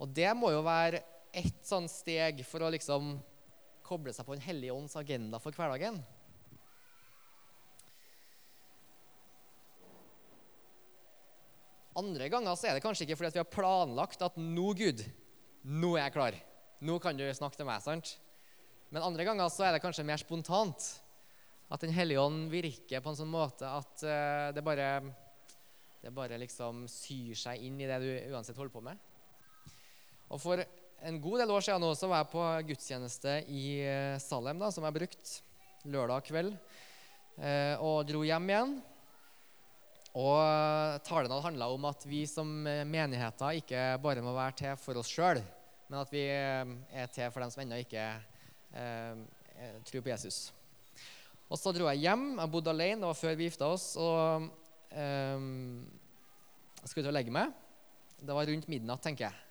Og 0.00 0.08
det 0.08 0.30
må 0.32 0.54
jo 0.54 0.64
være 0.64 1.02
ett 1.36 1.60
sånn 1.68 1.84
steg 1.84 2.40
for 2.48 2.64
å 2.64 2.72
liksom 2.72 3.12
koble 3.84 4.16
seg 4.16 4.24
på 4.24 4.38
Den 4.38 4.46
hellige 4.48 4.72
ånds 4.72 4.96
agenda 4.96 5.36
for 5.36 5.52
hverdagen. 5.52 6.00
Andre 11.98 12.28
ganger 12.30 12.54
så 12.54 12.70
er 12.70 12.76
det 12.76 12.84
kanskje 12.84 13.06
ikke 13.06 13.18
fordi 13.18 13.34
vi 13.34 13.42
har 13.42 13.50
planlagt 13.50 14.22
at 14.22 14.36
nå, 14.38 14.70
Gud, 14.78 15.02
nå 15.66 15.94
er 15.96 16.06
jeg 16.06 16.14
klar. 16.14 16.36
Nå 16.80 16.98
kan 17.02 17.18
du 17.18 17.24
snakke 17.34 17.58
til 17.58 17.68
meg. 17.68 17.82
sant? 17.82 18.14
Men 18.90 19.06
andre 19.06 19.26
ganger 19.26 19.50
så 19.50 19.66
er 19.66 19.74
det 19.74 19.82
kanskje 19.82 20.06
mer 20.06 20.20
spontant. 20.22 20.86
At 21.70 21.82
Den 21.82 21.94
hellige 21.94 22.22
ånd 22.22 22.48
virker 22.50 23.02
på 23.02 23.12
en 23.12 23.18
sånn 23.18 23.30
måte 23.30 23.68
at 23.68 24.02
eh, 24.02 24.48
det 24.54 24.64
bare 24.66 24.88
det 26.00 26.12
bare 26.16 26.38
liksom 26.40 26.86
syr 26.88 27.36
seg 27.36 27.60
inn 27.66 27.80
i 27.80 27.88
det 27.88 27.98
du 28.00 28.08
uansett 28.32 28.56
holder 28.56 28.72
på 28.72 28.82
med. 28.84 29.00
Og 30.32 30.40
For 30.40 30.62
en 31.04 31.18
god 31.20 31.42
del 31.42 31.52
år 31.52 31.64
siden 31.64 31.82
nå 31.84 31.90
så 31.96 32.08
var 32.08 32.22
jeg 32.22 32.32
på 32.32 32.44
gudstjeneste 32.70 33.34
i 33.52 33.64
eh, 33.84 34.20
Salem, 34.22 34.60
da, 34.60 34.70
som 34.72 34.86
jeg 34.86 34.96
brukte 34.96 35.90
lørdag 35.90 36.24
kveld, 36.28 36.56
eh, 37.40 37.76
og 37.80 38.06
dro 38.08 38.22
hjem 38.24 38.48
igjen. 38.52 38.74
Og 40.18 41.02
talen 41.06 41.30
hadde 41.30 41.44
handla 41.44 41.68
om 41.70 41.84
at 41.86 42.02
vi 42.08 42.24
som 42.26 42.48
menigheter 42.66 43.60
ikke 43.60 43.82
bare 44.02 44.24
må 44.24 44.32
være 44.34 44.56
til 44.58 44.80
for 44.82 44.98
oss 44.98 45.10
sjøl, 45.12 45.38
men 45.90 46.00
at 46.00 46.10
vi 46.10 46.24
eh, 46.26 46.72
er 47.02 47.12
til 47.14 47.30
for 47.30 47.44
dem 47.44 47.52
som 47.54 47.62
ennå 47.62 47.78
ikke 47.84 48.06
eh, 48.74 49.20
tror 49.86 50.02
på 50.02 50.10
Jesus. 50.10 50.48
Og 51.50 51.58
så 51.58 51.72
dro 51.74 51.88
jeg 51.90 52.04
hjem. 52.04 52.26
Jeg 52.38 52.50
bodde 52.50 52.70
alene, 52.70 53.02
det 53.02 53.10
var 53.10 53.18
før 53.18 53.38
vi 53.38 53.46
gifta 53.48 53.70
oss. 53.70 53.92
og 53.98 54.48
eh, 54.90 55.46
jeg 56.80 56.90
skulle 56.90 57.04
til 57.04 57.12
å 57.12 57.16
legge 57.18 57.34
meg. 57.34 57.54
Det 58.20 58.36
var 58.36 58.50
rundt 58.50 58.68
midnatt, 58.70 59.02
tenker 59.04 59.28
jeg. 59.28 59.46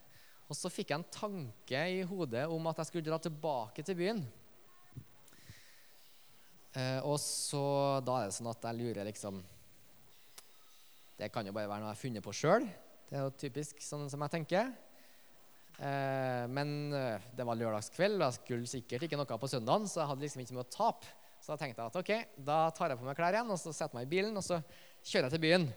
Og 0.50 0.58
så 0.58 0.72
fikk 0.74 0.92
jeg 0.92 1.00
en 1.00 1.12
tanke 1.14 1.82
i 1.94 2.02
hodet 2.10 2.48
om 2.50 2.68
at 2.72 2.82
jeg 2.82 2.90
skulle 2.90 3.06
dra 3.06 3.20
tilbake 3.22 3.86
til 3.86 3.98
byen. 4.00 4.24
Eh, 6.74 7.00
og 7.06 7.18
så 7.22 7.62
Da 8.06 8.20
er 8.20 8.30
det 8.30 8.36
sånn 8.38 8.50
at 8.52 8.66
jeg 8.70 8.78
lurer 8.78 9.08
liksom 9.08 9.40
Det 11.20 11.28
kan 11.34 11.44
jo 11.44 11.52
bare 11.52 11.68
være 11.68 11.84
noe 11.84 11.90
jeg 11.90 11.98
har 11.98 12.00
funnet 12.00 12.24
på 12.24 12.32
sjøl. 12.36 12.64
Det 13.10 13.18
er 13.18 13.26
jo 13.26 13.36
typisk 13.42 13.82
sånn 13.84 14.06
som 14.08 14.22
jeg 14.24 14.32
tenker. 14.38 14.70
Uh, 15.80 16.46
men 16.52 16.70
uh, 16.96 17.26
det 17.36 17.44
var 17.48 17.60
lørdagskveld, 17.60 18.18
og 18.20 18.26
jeg 18.26 18.38
skulle 18.38 18.72
sikkert 18.72 19.04
ikke 19.04 19.20
noe 19.20 19.40
på 19.40 19.50
søndagen, 19.52 19.88
så 19.88 20.02
jeg 20.02 20.12
hadde 20.14 20.26
liksom 20.26 20.44
ikke 20.44 20.56
mye 20.56 20.64
å 20.64 20.72
tape. 20.72 21.12
Så 21.40 21.54
da 21.54 21.60
tenkte 21.60 21.84
jeg 21.84 21.92
at 21.92 22.00
ok, 22.00 22.40
da 22.48 22.58
tar 22.76 22.92
jeg 22.92 23.00
på 23.00 23.08
meg 23.08 23.20
klær 23.20 23.36
igjen 23.36 23.52
og 23.52 23.60
så 23.60 23.72
setter 23.72 23.96
jeg 23.96 24.00
meg 24.00 24.10
i 24.10 24.12
bilen 24.12 24.40
og 24.40 24.44
så 24.44 24.58
kjører 25.08 25.28
jeg 25.28 25.36
til 25.36 25.44
byen. 25.46 25.70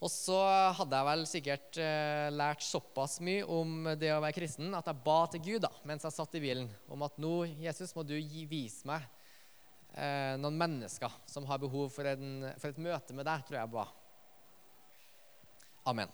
Og 0.00 0.10
så 0.10 0.38
hadde 0.78 0.96
jeg 0.96 1.06
vel 1.10 1.22
sikkert 1.28 1.78
eh, 1.84 2.26
lært 2.32 2.64
såpass 2.64 3.18
mye 3.22 3.44
om 3.44 3.90
det 4.00 4.10
å 4.14 4.20
være 4.24 4.38
kristen 4.38 4.72
at 4.74 4.88
jeg 4.88 5.02
ba 5.04 5.18
til 5.30 5.42
Gud 5.44 5.64
da, 5.66 5.70
mens 5.86 6.06
jeg 6.08 6.16
satt 6.16 6.34
i 6.38 6.42
bilen, 6.42 6.70
om 6.90 7.04
at 7.04 7.18
nå, 7.20 7.34
Jesus, 7.60 7.92
må 7.94 8.02
du 8.08 8.16
gi, 8.16 8.46
vise 8.48 8.88
meg 8.88 9.04
eh, 9.94 10.36
noen 10.40 10.58
mennesker 10.58 11.12
som 11.28 11.46
har 11.48 11.60
behov 11.62 11.90
for, 11.94 12.06
en, 12.06 12.46
for, 12.60 12.70
et 12.70 12.82
møte 12.82 13.16
med 13.16 13.26
deg, 13.28 13.44
tror 13.46 13.60
jeg 13.60 13.72
ba. 13.72 13.86
Amen. 15.90 16.12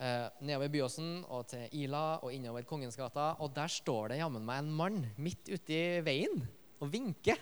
Eh, 0.00 0.26
nedover 0.46 0.72
Byåsen 0.72 1.10
og 1.28 1.44
til 1.50 1.66
Ila 1.82 2.20
og 2.24 2.32
innover 2.32 2.64
Kongens 2.68 2.96
gata, 2.96 3.34
og 3.42 3.52
der 3.56 3.72
står 3.72 4.12
det 4.12 4.20
jammen 4.22 4.44
meg 4.46 4.62
en 4.62 4.74
mann 4.76 5.00
midt 5.20 5.50
ute 5.50 5.76
i 5.76 6.00
veien 6.04 6.40
og 6.80 6.88
vinker. 6.92 7.40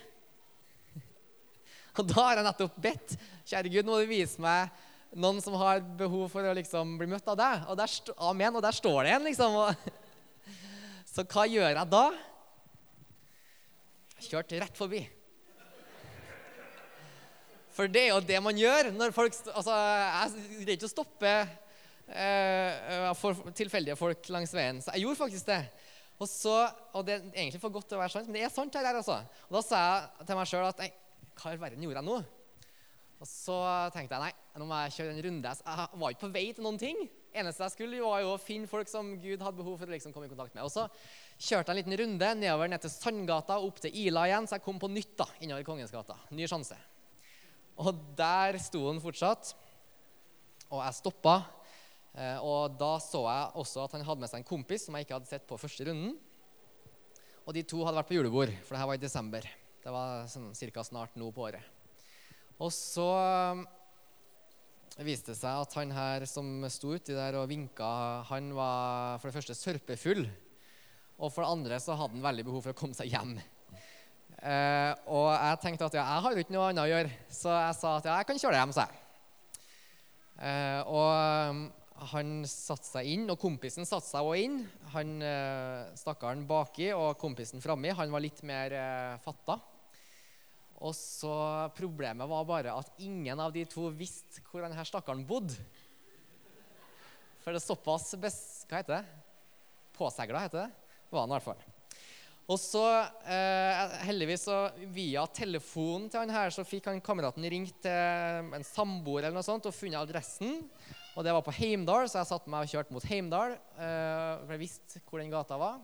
Og 1.99 2.03
da 2.07 2.23
har 2.25 2.39
jeg 2.39 2.45
nettopp 2.45 2.75
bedt 2.83 3.13
Kjære 3.47 3.71
Gud, 3.71 3.87
nå 3.87 3.93
må 3.93 4.01
du 4.03 4.09
vise 4.11 4.41
meg 4.43 4.73
noen 5.15 5.39
som 5.41 5.55
har 5.57 5.79
behov 5.97 6.27
for 6.33 6.45
å 6.45 6.53
liksom 6.57 6.97
bli 6.99 7.07
møtt 7.09 7.27
av 7.31 7.37
deg. 7.39 7.63
Og 7.71 7.77
der, 7.79 7.93
amen, 8.29 8.59
og 8.59 8.65
der 8.65 8.75
står 8.75 9.07
det 9.07 9.13
en, 9.15 9.25
liksom. 9.25 9.55
så 11.13 11.25
hva 11.25 11.47
gjør 11.49 11.71
jeg 11.71 11.89
da? 11.89 12.03
Kjørt 14.25 14.53
rett 14.59 14.77
forbi. 14.77 15.01
For 17.75 17.87
det 17.87 18.07
er 18.07 18.11
jo 18.11 18.23
det 18.27 18.39
man 18.43 18.57
gjør 18.59 18.89
når 18.91 19.13
folk 19.15 19.35
Altså, 19.53 19.75
jeg 19.75 20.63
greier 20.65 20.75
ikke 20.75 20.89
å 20.89 20.91
stoppe 20.91 21.33
eh, 22.11 23.11
for 23.19 23.53
tilfeldige 23.55 23.95
folk 23.99 24.27
langs 24.33 24.51
veien. 24.55 24.81
Så 24.83 24.91
jeg 24.95 25.05
gjorde 25.05 25.21
faktisk 25.21 25.47
det. 25.47 25.61
Og, 26.19 26.27
så, 26.27 26.55
og 26.97 27.05
det 27.07 27.15
er 27.15 27.29
egentlig 27.45 27.61
for 27.63 27.71
godt 27.71 27.87
til 27.87 27.95
å 27.95 28.01
være 28.01 28.11
sant, 28.11 28.27
men 28.27 28.35
det 28.35 28.43
er 28.43 28.51
sant. 28.51 28.75
her, 28.75 28.99
altså. 28.99 29.21
Og 29.47 29.55
da 29.55 29.61
sa 29.63 29.79
jeg 29.79 30.27
til 30.27 30.39
meg 30.41 30.51
sjøl 30.51 30.67
at 30.67 30.83
nei, 30.83 30.89
hva 31.39 31.53
i 31.55 31.61
verden 31.61 31.85
gjorde 31.85 32.01
jeg 32.01 32.09
nå? 32.09 32.17
Og 33.19 33.27
så 33.27 33.55
tenkte 33.95 34.15
jeg 34.15 34.25
nei, 34.25 34.33
nå 34.59 34.67
må 34.67 34.81
jeg 34.83 34.95
kjøre 34.97 35.15
en 35.15 35.23
runde. 35.25 35.55
Jeg 35.63 35.87
var 36.03 36.13
ikke 36.13 36.25
på 36.25 36.31
vei 36.35 36.45
til 36.55 36.67
noen 36.67 36.79
ting. 36.79 36.99
eneste 37.31 37.63
jeg 37.63 37.75
skulle, 37.75 38.03
var 38.03 38.21
jo 38.23 38.33
å 38.33 38.41
finne 38.41 38.67
folk 38.67 38.91
som 38.91 39.13
Gud 39.19 39.43
hadde 39.43 39.59
behov 39.59 39.79
for 39.79 39.87
å 39.87 39.95
liksom 39.95 40.15
komme 40.15 40.27
i 40.27 40.31
kontakt 40.31 40.55
med. 40.55 40.63
Og 40.67 40.71
så 40.71 40.87
kjørte 41.39 41.71
en 41.71 41.79
liten 41.79 41.95
runde 42.01 42.29
nedover 42.35 42.69
ned 42.71 42.83
til 42.83 42.91
Sandgata 42.91 43.59
og 43.59 43.71
opp 43.71 43.81
til 43.83 43.95
Ila 44.03 44.25
igjen, 44.27 44.47
så 44.49 44.57
jeg 44.57 44.65
kom 44.65 44.79
på 44.81 44.89
nytt 44.91 45.15
da, 45.19 45.27
innover 45.39 45.63
Kongens 45.67 45.93
gata. 45.93 46.17
Ny 46.35 46.47
sjanse. 46.51 46.75
Og 47.79 47.95
der 48.19 48.59
sto 48.59 48.83
han 48.89 48.99
fortsatt. 48.99 49.53
Og 50.69 50.83
jeg 50.83 50.97
stoppa. 50.99 51.37
Eh, 52.13 52.37
og 52.43 52.75
da 52.79 52.97
så 53.01 53.23
jeg 53.23 53.61
også 53.61 53.85
at 53.85 53.95
han 53.95 54.03
hadde 54.05 54.23
med 54.23 54.31
seg 54.31 54.41
en 54.41 54.49
kompis 54.49 54.87
som 54.87 54.97
jeg 54.97 55.07
ikke 55.07 55.15
hadde 55.15 55.31
sett 55.31 55.47
på 55.47 55.57
første 55.61 55.87
runden. 55.87 56.17
Og 57.47 57.55
de 57.55 57.63
to 57.65 57.81
hadde 57.85 57.97
vært 58.01 58.11
på 58.11 58.17
julebord, 58.19 58.51
for 58.65 58.75
det 58.75 58.81
her 58.81 58.89
var 58.91 58.99
i 58.99 59.01
desember. 59.01 59.47
Det 59.79 59.93
var 59.95 60.27
sånn 60.29 60.51
cirka 60.57 60.83
snart 60.85 61.15
nå 61.17 61.31
på 61.33 61.47
året. 61.47 61.63
Og 62.59 62.69
så 62.75 63.07
um, 63.55 63.63
viste 65.07 65.31
det 65.31 65.39
seg 65.39 65.63
at 65.63 65.73
han 65.79 65.95
her 65.95 66.27
som 66.29 66.67
sto 66.69 66.91
uti 66.99 67.15
der 67.15 67.39
og 67.39 67.47
vinka, 67.49 67.87
han 68.27 68.51
var 68.57 69.21
for 69.21 69.31
det 69.31 69.37
første 69.39 69.55
sørpefull. 69.55 70.27
Og 71.19 71.31
for 71.33 71.43
det 71.43 71.51
andre 71.51 71.79
så 71.83 71.97
hadde 71.99 72.15
han 72.15 72.23
veldig 72.23 72.45
behov 72.47 72.63
for 72.63 72.73
å 72.73 72.79
komme 72.79 72.95
seg 72.95 73.11
hjem. 73.11 73.35
Eh, 74.39 74.93
og 75.11 75.27
jeg 75.33 75.59
tenkte 75.65 75.89
at 75.89 75.97
ja, 75.99 76.05
jeg 76.07 76.25
har 76.25 76.35
jo 76.35 76.43
ikke 76.45 76.55
noe 76.55 76.69
annet 76.69 76.85
å 76.85 76.91
gjøre, 76.93 77.11
så 77.27 77.55
jeg 77.57 77.75
sa 77.81 77.97
at 77.97 78.07
ja, 78.07 78.19
jeg 78.21 78.29
kan 78.29 78.39
kjøre 78.39 78.55
deg 78.55 78.63
hjem, 78.63 78.75
sa 78.77 78.85
jeg. 78.87 79.05
Eh, 80.39 80.81
og 80.87 81.09
um, 81.51 81.65
han 82.13 82.29
satte 82.47 82.87
seg 82.87 83.09
inn, 83.11 83.25
og 83.27 83.39
kompisen 83.41 83.87
satte 83.87 84.07
seg 84.07 84.23
òg 84.23 84.39
inn. 84.39 84.61
Han 84.93 85.17
eh, 85.25 85.89
Stakkaren 85.99 86.45
baki 86.47 86.93
og 86.95 87.17
kompisen 87.19 87.59
frami. 87.63 87.91
Han 87.91 88.13
var 88.13 88.23
litt 88.23 88.39
mer 88.47 88.75
eh, 88.79 89.19
fatta. 89.25 89.59
Og 90.79 90.95
så 90.95 91.35
Problemet 91.75 92.29
var 92.31 92.47
bare 92.47 92.77
at 92.79 93.01
ingen 93.03 93.43
av 93.43 93.51
de 93.51 93.65
to 93.67 93.89
visste 93.91 94.39
hvor 94.47 94.63
denne 94.63 94.87
stakkaren 94.87 95.25
bodde. 95.27 95.59
For 97.43 97.51
det 97.51 97.59
er 97.59 97.65
såpass 97.65 98.13
bes, 98.19 98.39
Hva 98.69 98.79
heter 98.79 99.01
det? 99.01 99.17
Påsegla, 99.99 100.45
heter 100.47 100.63
det. 100.63 100.88
Var 101.09 101.25
han 101.25 101.31
i 101.31 101.37
hvert 101.37 101.47
fall. 101.49 101.67
Og 102.49 102.57
så, 102.57 102.83
eh, 103.29 103.97
heldigvis 104.07 104.47
så 104.47 104.71
via 104.89 105.25
telefonen 105.27 106.07
til 106.09 106.23
han 106.23 106.33
her, 106.33 106.49
så 106.49 106.65
fikk 106.65 106.87
han 106.89 107.01
kameraten 107.01 107.45
ringt 107.45 107.77
til 107.83 108.55
en 108.57 108.65
samboer 108.65 109.27
eller 109.27 109.37
noe 109.37 109.45
sånt 109.45 109.67
og 109.69 109.75
funnet 109.75 110.01
adressen. 110.01 110.63
Og 111.13 111.25
det 111.25 111.33
var 111.35 111.45
på 111.45 111.53
Heimdal, 111.53 112.07
så 112.09 112.21
jeg 112.21 112.29
satte 112.31 112.49
meg 112.49 112.65
og 112.65 112.71
kjørte 112.71 112.95
mot 112.95 113.05
Heimdal. 113.05 113.53
Eh, 113.53 114.33
for 114.41 114.55
jeg 114.55 114.63
visste 114.63 115.01
hvor 115.05 115.21
den 115.21 115.33
gata 115.33 115.59
var. 115.61 115.77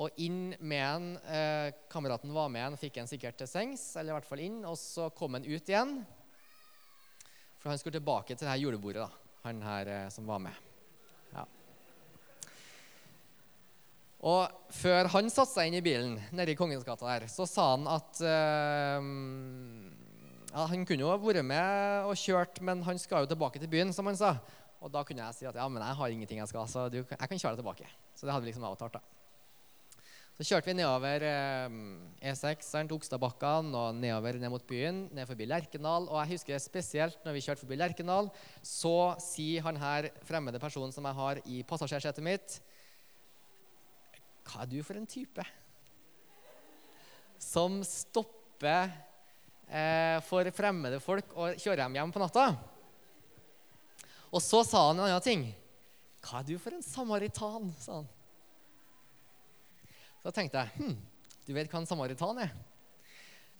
Og 0.00 0.22
inn 0.24 0.54
med 0.60 0.86
en, 0.86 1.10
eh, 1.28 1.72
Kameraten 1.92 2.32
var 2.32 2.48
med 2.48 2.62
han, 2.62 2.80
fikk 2.80 2.96
en 3.02 3.10
sikkert 3.10 3.36
til 3.36 3.50
sengs, 3.50 3.96
eller 3.96 4.14
i 4.14 4.16
hvert 4.16 4.28
fall 4.28 4.40
inn. 4.40 4.64
Og 4.64 4.78
så 4.80 5.10
kom 5.12 5.36
han 5.36 5.44
ut 5.44 5.68
igjen. 5.68 6.06
For 7.60 7.68
han 7.68 7.78
skulle 7.78 8.00
tilbake 8.00 8.32
til 8.32 8.46
det 8.46 8.54
her 8.54 8.64
julebordet, 8.64 9.04
da. 9.04 9.10
han 9.44 9.60
her 9.60 9.86
eh, 9.86 10.08
som 10.08 10.24
var 10.24 10.40
med. 10.40 10.69
Og 14.20 14.72
før 14.76 15.08
han 15.14 15.30
satte 15.32 15.54
seg 15.54 15.70
inn 15.70 15.78
i 15.78 15.84
bilen 15.84 16.18
nede 16.36 16.52
i 16.52 16.58
Kongens 16.58 16.84
gata 16.84 17.08
der, 17.08 17.28
så 17.32 17.46
sa 17.48 17.70
han 17.72 17.86
at 17.88 18.20
eh, 18.20 19.06
ja, 20.50 20.66
Han 20.68 20.84
kunne 20.84 21.06
jo 21.06 21.14
vært 21.22 21.46
med 21.46 22.08
og 22.10 22.18
kjørt, 22.20 22.60
men 22.60 22.82
han 22.84 23.00
skal 23.00 23.24
jo 23.24 23.30
tilbake 23.32 23.62
til 23.62 23.70
byen, 23.72 23.94
som 23.96 24.10
han 24.10 24.18
sa. 24.18 24.34
Og 24.80 24.92
da 24.92 25.04
kunne 25.08 25.24
jeg 25.24 25.38
si 25.38 25.48
at 25.48 25.56
ja, 25.56 25.68
men 25.68 25.84
jeg 25.84 25.96
har 25.96 26.12
ingenting 26.12 26.42
jeg 26.42 26.52
skal, 26.52 26.68
så 26.68 26.88
du, 26.92 27.00
jeg 27.00 27.16
kan 27.16 27.40
kjøre 27.40 27.56
deg 27.56 27.62
tilbake. 27.62 27.88
Så 28.16 28.28
det 28.28 28.34
hadde 28.34 28.44
vi 28.44 28.52
liksom 28.52 28.68
avtalt. 28.68 28.98
da. 28.98 29.20
Så 30.40 30.46
kjørte 30.48 30.70
vi 30.70 30.76
nedover 30.78 31.24
eh, 31.28 31.74
E6 32.32 32.68
til 32.72 32.94
Okstadbakkene 32.96 33.76
og 33.76 33.98
nedover 34.00 34.38
ned 34.40 34.52
mot 34.52 34.64
byen, 34.68 35.02
ned 35.16 35.28
forbi 35.28 35.48
Lerkendal. 35.48 36.08
Og 36.08 36.16
jeg 36.22 36.34
husker 36.34 36.60
spesielt 36.60 37.24
når 37.24 37.36
vi 37.36 37.42
kjørte 37.44 37.64
forbi 37.64 37.76
Lerkendal, 37.76 38.30
så 38.64 39.14
sier 39.20 39.64
han 39.64 39.80
her 39.80 40.08
fremmede 40.28 40.60
personen 40.60 40.92
som 40.96 41.08
jeg 41.08 41.20
har 41.20 41.42
i 41.44 41.60
passasjersetet 41.68 42.24
mitt 42.24 42.56
Hva 44.50 44.64
er 44.64 44.70
du 44.70 44.80
for 44.82 44.98
en 44.98 45.06
type? 45.06 45.44
Som 47.40 47.78
stopper 47.86 48.90
eh, 49.70 50.18
for 50.26 50.50
fremmede 50.54 50.98
folk 51.02 51.34
og 51.36 51.60
kjører 51.60 51.84
dem 51.84 51.98
hjem 52.00 52.14
på 52.14 52.22
natta. 52.22 52.48
Og 54.30 54.42
så 54.42 54.62
sa 54.66 54.88
han 54.88 54.98
en 54.98 55.06
annen 55.06 55.24
ting. 55.24 55.46
Hva 56.26 56.40
er 56.40 56.48
du 56.50 56.56
for 56.60 56.74
en 56.74 56.84
samaritan? 56.84 57.70
sa 57.78 58.00
han. 58.00 58.10
Så 60.20 60.34
tenkte 60.36 60.60
jeg 60.60 60.82
hm, 60.82 60.96
du 61.46 61.54
vet 61.56 61.70
hva 61.72 61.80
en 61.80 61.88
samaritan 61.88 62.42
er? 62.42 62.50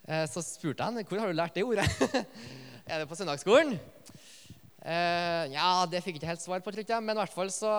Eh, 0.05 0.27
så 0.29 0.43
spurte 0.45 0.91
jeg 0.91 1.07
hvor 1.09 1.23
har 1.23 1.31
du 1.31 1.39
lært 1.39 1.57
det 1.57 1.65
ordet. 1.65 1.87
er 2.91 3.01
det 3.01 3.09
på 3.09 3.17
søndagsskolen? 3.19 3.79
Eh, 4.81 5.51
ja, 5.53 5.85
det 5.91 6.01
fikk 6.01 6.17
jeg 6.17 6.23
ikke 6.23 6.31
helt 6.31 6.43
svar 6.43 6.63
på, 6.65 6.73
jeg, 6.73 7.05
men 7.05 7.13
i 7.13 7.21
hvert 7.21 7.35
fall 7.35 7.51
så 7.53 7.71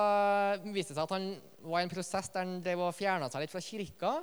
viste 0.70 0.94
det 0.94 1.00
seg 1.00 1.06
at 1.08 1.16
han 1.16 1.32
var 1.66 1.82
i 1.82 1.88
en 1.88 1.94
prosess 1.94 2.30
der 2.30 2.46
han 2.46 2.62
drev 2.62 2.84
og 2.86 2.94
fjerna 2.94 3.30
seg 3.32 3.46
litt 3.46 3.54
fra 3.54 3.64
kirka. 3.66 4.14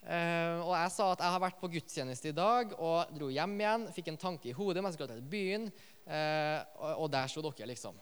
Uh, 0.00 0.64
og 0.64 0.70
jeg 0.72 0.92
sa 0.94 1.06
at 1.12 1.20
jeg 1.20 1.32
har 1.34 1.42
vært 1.42 1.58
på 1.60 1.68
gudstjeneste 1.74 2.30
i 2.30 2.36
dag 2.36 2.70
og 2.78 3.10
dro 3.12 3.26
hjem 3.28 3.58
igjen. 3.60 3.82
Fikk 3.92 4.06
en 4.08 4.20
tanke 4.20 4.48
i 4.48 4.54
hodet 4.56 4.80
mens 4.80 4.96
jeg 4.96 5.02
skulle 5.02 5.18
til 5.18 5.26
byen, 5.32 5.66
uh, 6.08 6.58
og, 6.80 7.02
og 7.04 7.10
der 7.12 7.28
sto 7.28 7.44
dere, 7.44 7.68
liksom. 7.68 7.98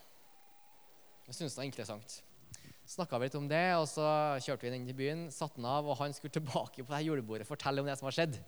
Jeg 1.27 1.35
syntes 1.37 1.57
det 1.57 1.61
var 1.61 1.67
interessant. 1.67 2.15
Snakka 2.89 3.19
litt 3.21 3.35
om 3.37 3.49
det, 3.51 3.65
og 3.77 3.85
så 3.91 4.07
kjørte 4.47 4.65
vi 4.65 4.71
inn 4.79 4.87
til 4.89 4.97
byen, 4.97 5.27
satte 5.35 5.59
den 5.59 5.67
av, 5.69 5.91
og 5.91 5.99
han 6.01 6.15
skulle 6.17 6.33
tilbake 6.39 6.87
på 6.87 6.95
det 6.95 7.03
julebordet 7.05 7.45
og 7.45 7.51
fortelle 7.51 7.83
om 7.83 7.91
det 7.91 7.99
som 8.01 8.09
har 8.09 8.17
skjedd. 8.17 8.39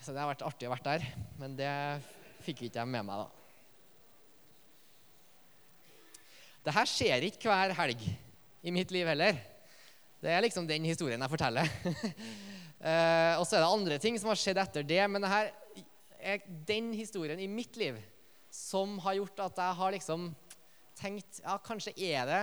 Så 0.00 0.14
det 0.14 0.24
har 0.24 0.32
vært 0.32 0.46
artig 0.48 0.66
å 0.66 0.72
være 0.72 0.96
der, 0.96 1.06
men 1.38 1.54
det 1.60 1.72
fikk 2.46 2.64
ikke 2.66 2.80
jeg 2.80 2.90
med 2.90 3.04
meg, 3.06 3.20
da. 3.20 3.37
Det 6.68 6.74
her 6.76 6.88
skjer 6.90 7.24
ikke 7.24 7.48
hver 7.48 7.72
helg 7.78 8.02
i 8.60 8.72
mitt 8.74 8.90
liv 8.92 9.08
heller. 9.08 9.38
Det 10.20 10.28
er 10.28 10.42
liksom 10.44 10.66
den 10.68 10.84
historien 10.84 11.22
jeg 11.24 11.32
forteller. 11.32 11.64
eh, 12.90 13.38
og 13.38 13.46
så 13.48 13.56
er 13.56 13.62
det 13.62 13.70
andre 13.70 13.96
ting 14.02 14.18
som 14.20 14.28
har 14.28 14.36
skjedd 14.36 14.60
etter 14.60 14.84
det, 14.84 14.98
men 15.08 15.24
det 15.24 15.30
her 15.32 15.48
er 16.18 16.42
den 16.68 16.90
historien 16.92 17.40
i 17.40 17.46
mitt 17.48 17.78
liv 17.80 17.96
som 18.52 18.98
har 19.00 19.16
gjort 19.16 19.40
at 19.46 19.62
jeg 19.62 19.78
har 19.78 19.94
liksom 19.94 20.26
tenkt 20.98 21.40
ja, 21.40 21.54
kanskje 21.64 21.94
er 21.96 22.28
det 22.28 22.42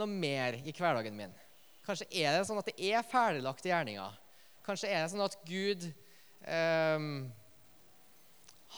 noe 0.00 0.08
mer 0.08 0.56
i 0.64 0.72
hverdagen 0.72 1.18
min. 1.18 1.34
Kanskje 1.84 2.08
er 2.22 2.38
det 2.38 2.46
sånn 2.48 2.62
at 2.62 2.70
det 2.70 2.88
er 2.88 3.04
ferdiglagte 3.04 3.68
gjerninger. 3.68 4.16
Kanskje 4.64 4.94
er 4.94 5.02
det 5.02 5.12
sånn 5.12 5.26
at 5.26 5.36
Gud 5.44 5.84
um, 6.46 7.28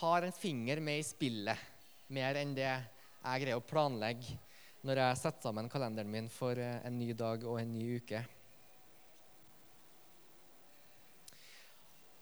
har 0.01 0.27
en 0.27 0.35
finger 0.35 0.83
med 0.83 0.99
i 0.99 1.07
spillet 1.07 1.71
mer 2.11 2.43
enn 2.43 2.57
det 2.59 2.73
jeg 3.23 3.45
greier 3.45 3.59
å 3.59 3.65
planlegge 3.65 4.37
når 4.83 4.99
jeg 4.99 5.19
setter 5.21 5.47
sammen 5.47 5.71
kalenderen 5.71 6.11
min 6.11 6.29
for 6.33 6.59
eh, 6.59 6.81
en 6.87 6.97
ny 6.99 7.13
dag 7.15 7.45
og 7.47 7.61
en 7.61 7.71
ny 7.71 7.85
uke. 8.03 8.23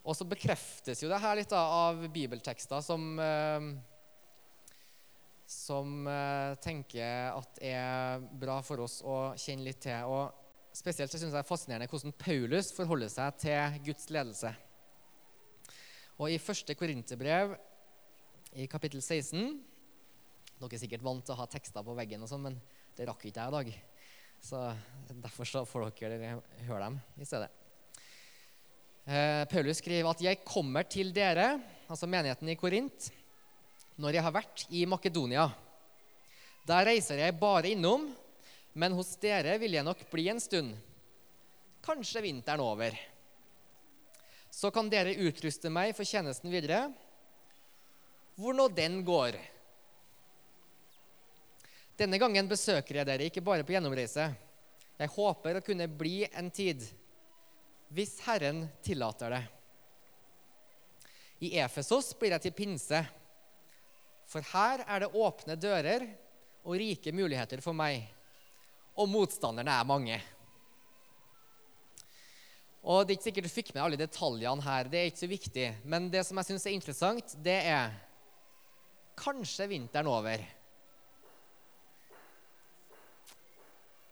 Og 0.05 0.17
så 0.17 0.27
bekreftes 0.29 1.01
jo 1.03 1.09
det 1.13 1.21
her 1.21 1.39
litt 1.39 1.53
av 1.57 2.03
bibeltekster 2.13 2.85
som, 2.85 3.07
eh, 3.21 3.71
som 5.49 6.05
eh, 6.09 6.59
tenker 6.61 7.33
at 7.33 7.65
er 7.65 8.29
bra 8.43 8.61
for 8.65 8.85
oss 8.85 9.01
å 9.01 9.33
kjenne 9.41 9.69
litt 9.71 9.81
til. 9.87 10.05
Og 10.09 10.37
Spesielt 10.71 11.11
synes 11.11 11.25
jeg 11.25 11.35
det 11.35 11.41
er 11.41 11.49
fascinerende 11.49 11.91
hvordan 11.91 12.13
Paulus 12.15 12.69
forholder 12.71 13.11
seg 13.11 13.39
til 13.43 13.79
Guds 13.89 14.07
ledelse. 14.15 14.53
Og 16.21 16.31
I 16.31 16.39
første 16.39 16.77
Korinterbrev, 16.79 17.57
i 18.55 18.67
kapittel 18.71 19.03
16 19.03 19.59
Dere 20.61 20.77
er 20.77 20.83
sikkert 20.83 21.05
vant 21.05 21.25
til 21.25 21.33
å 21.33 21.41
ha 21.41 21.47
tekster 21.49 21.85
på 21.85 21.95
veggen, 21.97 22.21
og 22.21 22.29
sånn, 22.29 22.43
men 22.45 22.57
det 22.97 23.07
rakk 23.09 23.23
ikke 23.25 23.41
jeg 23.41 23.49
i 23.49 23.55
dag. 23.55 23.71
Så 24.45 24.59
Derfor 25.09 25.49
så 25.49 25.63
får 25.69 25.87
dere 25.97 26.35
høre 26.67 26.85
dem 26.85 26.99
i 27.21 27.29
stedet. 27.29 27.49
Eh, 29.09 29.45
Paulus 29.49 29.81
skriver 29.81 30.11
at 30.11 30.21
'jeg 30.21 30.45
kommer 30.45 30.85
til 30.85 31.13
dere', 31.13 31.61
altså 31.89 32.07
menigheten 32.07 32.49
i 32.49 32.55
Korint, 32.55 33.11
'når 33.99 34.13
jeg 34.13 34.23
har 34.23 34.33
vært 34.33 34.67
i 34.71 34.85
Makedonia'. 34.85 35.53
Der 36.67 36.85
reiser 36.85 37.17
jeg 37.17 37.41
bare 37.41 37.71
innom, 37.73 38.15
men 38.75 38.93
hos 38.93 39.17
dere 39.17 39.59
vil 39.59 39.73
jeg 39.73 39.85
nok 39.85 40.11
bli 40.11 40.29
en 40.29 40.41
stund. 40.41 40.77
Kanskje 41.83 42.23
vinteren 42.23 42.61
over. 42.61 42.93
Så 44.51 44.71
kan 44.71 44.89
dere 44.89 45.17
utruste 45.17 45.71
meg 45.71 45.97
for 45.97 46.05
tjenesten 46.05 46.51
videre, 46.51 46.93
hvor 48.37 48.53
nå 48.53 48.69
den 48.69 49.03
går. 49.05 49.39
Denne 52.01 52.17
gangen 52.17 52.47
besøker 52.49 52.97
jeg 52.97 53.05
dere 53.05 53.27
ikke 53.29 53.43
bare 53.45 53.65
på 53.67 53.75
gjennomreise. 53.75 54.31
Jeg 54.97 55.13
håper 55.13 55.59
å 55.59 55.65
kunne 55.65 55.85
bli 55.85 56.23
en 56.33 56.47
tid, 56.49 56.81
hvis 57.93 58.15
Herren 58.25 58.63
tillater 58.81 59.35
det. 59.35 59.41
I 61.45 61.51
Efesos 61.61 62.15
blir 62.17 62.33
jeg 62.33 62.47
til 62.47 62.55
pinse, 62.57 63.01
for 64.31 64.47
her 64.53 64.85
er 64.87 65.03
det 65.03 65.11
åpne 65.13 65.57
dører 65.61 66.07
og 66.63 66.79
rike 66.81 67.13
muligheter 67.13 67.61
for 67.65 67.77
meg. 67.77 68.07
Og 68.97 69.09
motstanderne 69.11 69.75
er 69.75 69.89
mange. 69.89 70.17
Og 72.81 73.05
Det 73.05 73.13
er 73.13 73.19
ikke 73.19 73.27
sikkert 73.29 73.49
du 73.49 73.53
fikk 73.53 73.75
med 73.75 73.83
alle 73.83 74.01
detaljene 74.01 74.65
her, 74.65 74.89
det 74.89 75.03
er 75.03 75.11
ikke 75.11 75.25
så 75.27 75.29
viktig. 75.35 75.67
Men 75.85 76.09
det 76.09 76.25
som 76.25 76.41
jeg 76.41 76.49
syns 76.49 76.65
er 76.65 76.79
interessant, 76.79 77.37
det 77.45 77.59
er 77.75 77.93
kanskje 79.21 79.69
vinteren 79.69 80.09
over. 80.09 80.47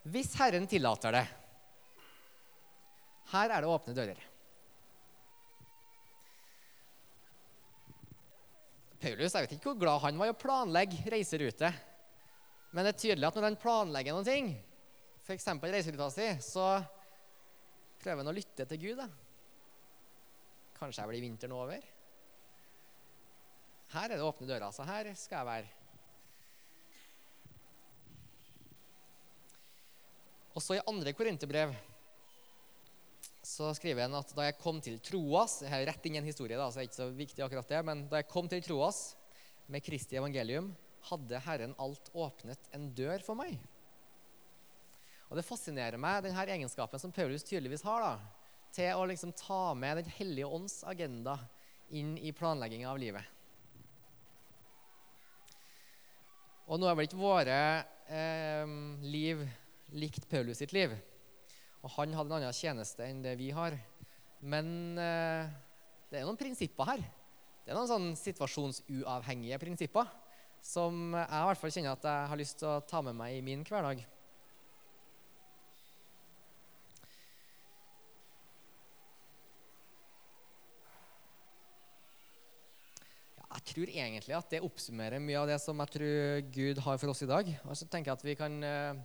Hvis 0.09 0.33
Herren 0.39 0.67
tillater 0.71 1.15
det. 1.15 1.27
Her 3.29 3.53
er 3.53 3.65
det 3.65 3.69
åpne 3.69 3.95
dører. 3.97 4.21
Paulus 8.99 9.35
jeg 9.35 9.45
vet 9.45 9.53
ikke 9.55 9.71
hvor 9.71 9.79
glad 9.79 10.01
han 10.03 10.19
var 10.19 10.31
i 10.31 10.33
å 10.33 10.39
planlegge 10.39 11.05
reiserute. 11.13 11.71
Men 12.73 12.85
det 12.85 12.95
er 12.95 13.03
tydelig 13.05 13.29
at 13.29 13.39
når 13.39 13.47
han 13.47 13.61
planlegger 13.61 14.17
noen 14.17 14.27
ting, 14.27 14.51
f.eks. 15.23 15.47
reiseruta 15.63 16.09
si, 16.13 16.27
så 16.45 16.67
prøver 18.03 18.23
han 18.23 18.33
å 18.33 18.37
lytte 18.37 18.67
til 18.69 18.83
Gud. 18.83 19.03
da. 19.03 19.09
Kanskje 20.79 21.03
jeg 21.03 21.13
blir 21.13 21.25
vinteren 21.27 21.57
over? 21.57 21.87
Her 23.95 24.11
er 24.11 24.17
det 24.17 24.25
åpne 24.25 24.49
dører, 24.49 24.71
så 24.75 24.85
her 24.89 25.13
skal 25.17 25.41
jeg 25.41 25.49
være. 25.49 25.78
Og 30.59 30.65
så 30.65 30.75
i 30.75 30.83
andre 30.91 31.13
korinterbrev 31.15 31.71
så 33.47 33.71
skriver 33.79 34.09
han 34.09 34.17
at 34.19 34.33
da 34.35 34.49
jeg 34.49 34.59
kom 34.59 34.81
til 34.83 34.97
Troas 35.01 35.61
Jeg 35.63 35.71
har 35.71 35.85
rett 35.87 36.07
inn 36.09 36.17
i 36.17 36.21
en 36.21 36.27
historie, 36.27 36.59
da, 36.59 36.67
så 36.67 36.81
det 36.81 36.83
er 36.83 36.89
ikke 36.89 36.99
så 36.99 37.07
viktig 37.15 37.45
akkurat 37.45 37.71
det, 37.71 37.83
men 37.87 38.03
da 38.11 38.19
jeg 38.19 38.27
kom 38.33 38.49
til 38.51 38.65
Troas 38.67 38.99
med 39.71 39.85
Kristi 39.87 40.19
evangelium, 40.19 40.73
hadde 41.07 41.41
Herren 41.45 41.77
alt 41.79 42.11
åpnet 42.11 42.67
en 42.75 42.89
dør 42.97 43.23
for 43.23 43.39
meg. 43.39 43.55
Og 45.29 45.39
Det 45.39 45.47
fascinerer 45.47 46.01
meg, 46.01 46.25
denne 46.27 46.45
egenskapen 46.57 47.01
som 47.01 47.15
Paulus 47.15 47.47
tydeligvis 47.47 47.87
har, 47.87 48.03
da, 48.03 48.67
til 48.75 48.99
å 48.99 49.07
liksom 49.09 49.33
ta 49.39 49.63
med 49.79 50.03
Den 50.03 50.11
hellige 50.19 50.51
ånds 50.59 50.81
agenda 50.89 51.39
inn 51.95 52.17
i 52.19 52.35
planlegginga 52.35 52.91
av 52.91 52.99
livet. 52.99 53.35
Og 56.69 56.83
nå 56.83 56.91
er 56.91 56.99
vel 56.99 57.09
ikke 57.09 57.23
våre 57.23 57.61
eh, 58.11 58.77
liv 59.07 59.47
likt 59.97 60.29
Paulus 60.29 60.61
sitt 60.61 60.75
liv. 60.77 60.93
Og 61.85 61.93
han 61.97 62.15
hadde 62.17 62.33
en 62.33 62.41
annen 62.41 62.57
tjeneste 62.57 63.07
enn 63.07 63.23
det 63.25 63.37
vi 63.39 63.51
har. 63.55 63.77
Men 64.41 64.99
eh, 65.01 65.49
det 66.11 66.21
er 66.21 66.27
noen 66.27 66.41
prinsipper 66.41 66.93
her. 66.93 67.03
Det 67.65 67.73
er 67.73 67.79
noen 67.79 67.91
sånn 67.91 68.13
situasjonsuavhengige 68.19 69.61
prinsipper 69.61 70.09
som 70.65 71.13
jeg 71.15 71.27
i 71.29 71.49
hvert 71.49 71.61
fall 71.61 71.73
kjenner 71.75 71.95
at 71.95 72.07
jeg 72.09 72.31
har 72.31 72.41
lyst 72.41 72.59
til 72.61 72.71
å 72.71 72.79
ta 72.89 73.03
med 73.05 73.17
meg 73.19 73.37
i 73.39 73.45
min 73.45 73.67
hverdag. 73.67 74.07
jeg 83.59 83.75
tror 83.75 83.91
egentlig 83.91 84.35
at 84.37 84.51
det 84.53 84.61
oppsummerer 84.65 85.23
mye 85.23 85.39
av 85.41 85.49
det 85.51 85.57
som 85.63 85.79
jeg 85.83 85.93
tror 85.95 86.43
Gud 86.55 86.81
har 86.85 86.99
for 87.01 87.13
oss 87.13 87.25
i 87.25 87.29
dag. 87.29 87.49
Og 87.67 87.77
så 87.77 87.89
tenker 87.91 88.13
jeg 88.13 88.19
at 88.19 88.27
vi 88.27 88.37
kan 88.39 88.55
eh, 88.65 89.01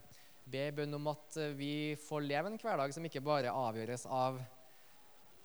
be 0.49 0.67
bønn 0.75 0.97
om 0.97 1.09
at 1.11 1.37
eh, 1.39 1.55
vi 1.57 1.73
får 1.99 2.25
leve 2.25 2.51
en 2.51 2.59
hverdag 2.59 2.93
som 2.95 3.05
ikke 3.07 3.23
bare 3.23 3.53
avgjøres 3.53 4.05
av 4.11 4.41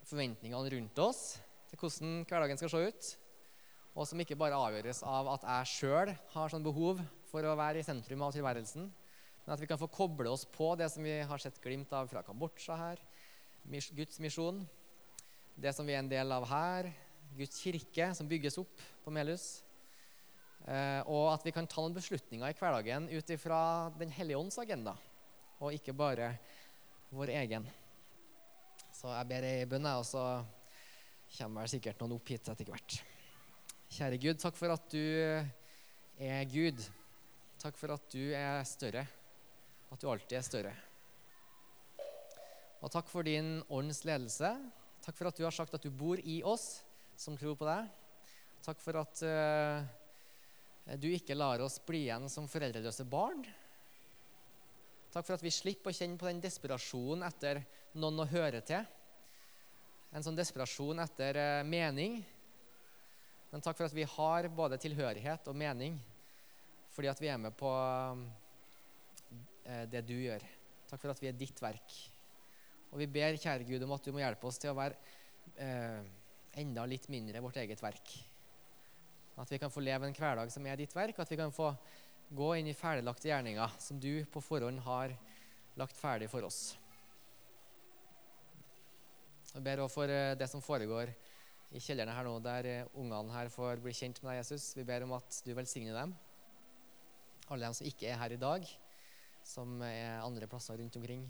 forventningene 0.08 0.72
rundt 0.74 1.00
oss 1.04 1.22
til 1.68 1.80
hvordan 1.80 2.22
hverdagen 2.28 2.60
skal 2.60 2.72
se 2.72 2.80
ut, 2.88 3.10
og 3.98 4.08
som 4.08 4.20
ikke 4.22 4.38
bare 4.38 4.56
avgjøres 4.56 5.02
av 5.06 5.28
at 5.34 5.44
jeg 5.44 5.72
sjøl 5.74 6.14
har 6.32 6.52
sånn 6.52 6.64
behov 6.64 7.02
for 7.28 7.44
å 7.44 7.56
være 7.58 7.82
i 7.82 7.86
sentrum 7.86 8.24
av 8.24 8.32
tilværelsen, 8.34 8.88
men 8.88 9.54
at 9.54 9.60
vi 9.60 9.68
kan 9.68 9.80
få 9.80 9.90
koble 9.92 10.30
oss 10.32 10.46
på 10.48 10.72
det 10.80 10.88
som 10.92 11.04
vi 11.04 11.18
har 11.28 11.42
sett 11.42 11.60
glimt 11.62 11.92
av 11.96 12.08
fra 12.10 12.24
Kambodsja 12.24 12.78
her, 12.78 13.02
Guds 13.68 14.20
misjon, 14.24 14.62
det 15.58 15.74
som 15.76 15.86
vi 15.86 15.96
er 15.96 16.02
en 16.02 16.10
del 16.10 16.32
av 16.32 16.46
her, 16.48 16.90
Guds 17.36 17.60
kirke 17.60 18.10
som 18.16 18.28
bygges 18.28 18.56
opp 18.60 18.84
på 19.04 19.12
Melhus. 19.12 19.58
Eh, 20.68 21.00
og 21.08 21.30
at 21.32 21.46
vi 21.46 21.52
kan 21.56 21.66
ta 21.70 21.80
noen 21.80 21.96
beslutninger 21.96 22.44
i 22.44 22.56
hverdagen 22.58 23.06
ut 23.08 23.30
ifra 23.32 23.60
Den 23.96 24.10
hellige 24.12 24.36
ånds 24.36 24.58
agenda, 24.60 24.92
og 25.64 25.72
ikke 25.72 25.94
bare 25.96 26.34
vår 27.08 27.32
egen. 27.38 27.64
Så 28.92 29.08
jeg 29.14 29.28
ber 29.30 29.46
ei 29.48 29.68
bønn, 29.70 29.86
og 29.88 30.04
så 30.04 30.24
kommer 31.38 31.64
vel 31.64 31.72
sikkert 31.72 32.02
noen 32.02 32.18
opp 32.18 32.28
hit 32.28 32.50
etter 32.52 32.68
hvert. 32.68 32.98
Kjære 33.96 34.18
Gud, 34.20 34.40
takk 34.42 34.58
for 34.58 34.74
at 34.74 34.90
du 34.92 35.04
er 36.20 36.44
Gud. 36.52 36.82
Takk 37.62 37.78
for 37.80 37.94
at 37.94 38.04
du 38.12 38.34
er 38.36 38.60
større, 38.68 39.06
at 39.88 40.02
du 40.02 40.10
alltid 40.10 40.36
er 40.36 40.44
større. 40.44 40.74
Og 42.84 42.92
takk 42.92 43.08
for 43.10 43.24
din 43.26 43.62
ånds 43.72 44.04
ledelse. 44.06 44.52
Takk 45.02 45.16
for 45.16 45.30
at 45.30 45.40
du 45.40 45.46
har 45.46 45.54
sagt 45.54 45.72
at 45.74 45.82
du 45.82 45.88
bor 45.90 46.20
i 46.20 46.42
oss 46.46 46.82
som 47.18 47.38
tror 47.40 47.56
på 47.58 47.66
deg. 47.66 47.88
Takk 48.62 48.84
for 48.84 49.00
at 49.00 49.24
uh, 49.24 49.88
du 50.96 51.10
ikke 51.12 51.36
lar 51.36 51.60
oss 51.60 51.76
bli 51.84 52.06
igjen 52.06 52.30
som 52.32 52.48
foreldreløse 52.48 53.04
barn, 53.08 53.42
Takk 55.08 55.24
for 55.24 55.38
at 55.38 55.44
vi 55.44 55.52
slipper 55.52 55.90
å 55.90 55.96
kjenne 55.96 56.20
på 56.20 56.28
den 56.28 56.40
desperasjonen 56.44 57.24
etter 57.26 57.62
noen 57.96 58.20
å 58.22 58.28
høre 58.28 58.60
til. 58.66 58.84
En 60.12 60.24
sånn 60.24 60.36
desperasjon 60.36 61.00
etter 61.02 61.38
eh, 61.40 61.64
mening. 61.68 62.18
Men 63.48 63.64
takk 63.64 63.78
for 63.78 63.88
at 63.88 63.96
vi 63.96 64.04
har 64.08 64.50
både 64.52 64.80
tilhørighet 64.80 65.48
og 65.48 65.56
mening 65.56 65.96
fordi 66.92 67.08
at 67.10 67.20
vi 67.22 67.28
er 67.30 67.38
med 67.38 67.54
på 67.56 67.70
eh, 69.64 69.84
det 69.88 70.02
du 70.08 70.16
gjør. 70.16 70.44
Takk 70.90 71.00
for 71.02 71.12
at 71.12 71.20
vi 71.22 71.30
er 71.30 71.36
ditt 71.38 71.60
verk. 71.62 71.98
Og 72.92 72.98
vi 73.00 73.06
ber, 73.12 73.36
kjære 73.38 73.68
Gud, 73.68 73.84
om 73.84 73.94
at 73.94 74.04
du 74.04 74.12
må 74.12 74.22
hjelpe 74.22 74.48
oss 74.48 74.58
til 74.60 74.72
å 74.72 74.76
være 74.76 74.98
eh, 75.62 76.02
enda 76.60 76.84
litt 76.88 77.06
mindre 77.12 77.44
vårt 77.44 77.60
eget 77.62 77.80
verk. 77.84 78.12
At 79.38 79.52
vi 79.52 79.60
kan 79.62 79.70
få 79.70 79.82
leve 79.84 80.08
en 80.08 80.16
hverdag 80.16 80.50
som 80.52 80.66
er 80.66 80.80
ditt 80.80 80.94
verk, 80.96 81.18
at 81.18 81.30
vi 81.30 81.38
kan 81.38 81.54
få 81.54 81.70
gå 82.28 82.48
inn 82.58 82.68
i 82.68 82.76
ferdiglagte 82.76 83.30
gjerninger 83.30 83.78
som 83.80 84.00
du 84.00 84.24
på 84.32 84.42
forhånd 84.44 84.82
har 84.84 85.14
lagt 85.78 85.96
ferdig 85.96 86.28
for 86.30 86.44
oss. 86.48 86.76
Jeg 89.54 89.64
ber 89.64 89.80
også 89.80 89.94
for 89.94 90.12
eh, 90.12 90.34
det 90.36 90.48
som 90.50 90.62
foregår 90.62 91.12
i 91.72 91.80
kjellerne 91.80 92.12
her 92.12 92.26
nå, 92.26 92.34
der 92.44 92.68
eh, 92.68 92.90
ungene 92.98 93.32
her 93.32 93.48
får 93.52 93.80
bli 93.84 93.94
kjent 93.96 94.20
med 94.22 94.32
deg, 94.32 94.42
Jesus. 94.42 94.70
Vi 94.76 94.84
ber 94.88 95.06
om 95.06 95.14
at 95.16 95.40
du 95.46 95.54
velsigner 95.56 95.96
dem. 95.96 96.12
Alle 97.48 97.64
dem 97.64 97.76
som 97.76 97.88
ikke 97.88 98.10
er 98.10 98.20
her 98.20 98.34
i 98.34 98.40
dag, 98.40 98.68
som 99.46 99.80
er 99.86 100.20
andre 100.20 100.50
plasser 100.50 100.76
rundt 100.76 100.98
omkring. 101.00 101.24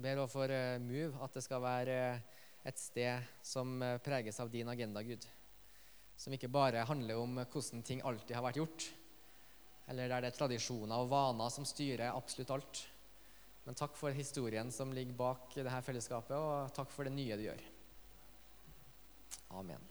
Jeg 0.00 0.14
ber 0.14 0.22
også 0.22 0.32
for 0.32 0.48
uh, 0.48 0.80
Move 0.80 1.18
at 1.20 1.34
det 1.36 1.40
skal 1.44 1.60
være 1.60 1.94
uh, 2.16 2.44
et 2.64 2.78
sted 2.80 3.26
som 3.44 3.74
uh, 3.84 3.98
preges 4.00 4.38
av 4.40 4.48
din 4.48 4.70
agenda, 4.72 5.02
Gud. 5.04 5.26
Som 6.16 6.32
ikke 6.32 6.48
bare 6.48 6.86
handler 6.88 7.20
om 7.20 7.36
hvordan 7.42 7.84
ting 7.84 8.00
alltid 8.00 8.32
har 8.32 8.46
vært 8.46 8.62
gjort, 8.62 8.86
eller 9.92 10.08
der 10.08 10.24
det 10.24 10.30
er 10.32 10.38
tradisjoner 10.38 11.04
og 11.04 11.12
vaner 11.12 11.52
som 11.52 11.68
styrer 11.68 12.14
absolutt 12.14 12.54
alt. 12.56 12.82
Men 13.66 13.76
takk 13.76 13.92
for 14.00 14.16
historien 14.16 14.72
som 14.72 14.96
ligger 14.96 15.20
bak 15.20 15.52
dette 15.58 15.84
fellesskapet, 15.84 16.32
og 16.32 16.72
takk 16.80 16.96
for 16.96 17.04
det 17.04 17.12
nye 17.18 17.36
du 17.36 17.44
gjør. 17.50 17.64
Amen. 19.60 19.89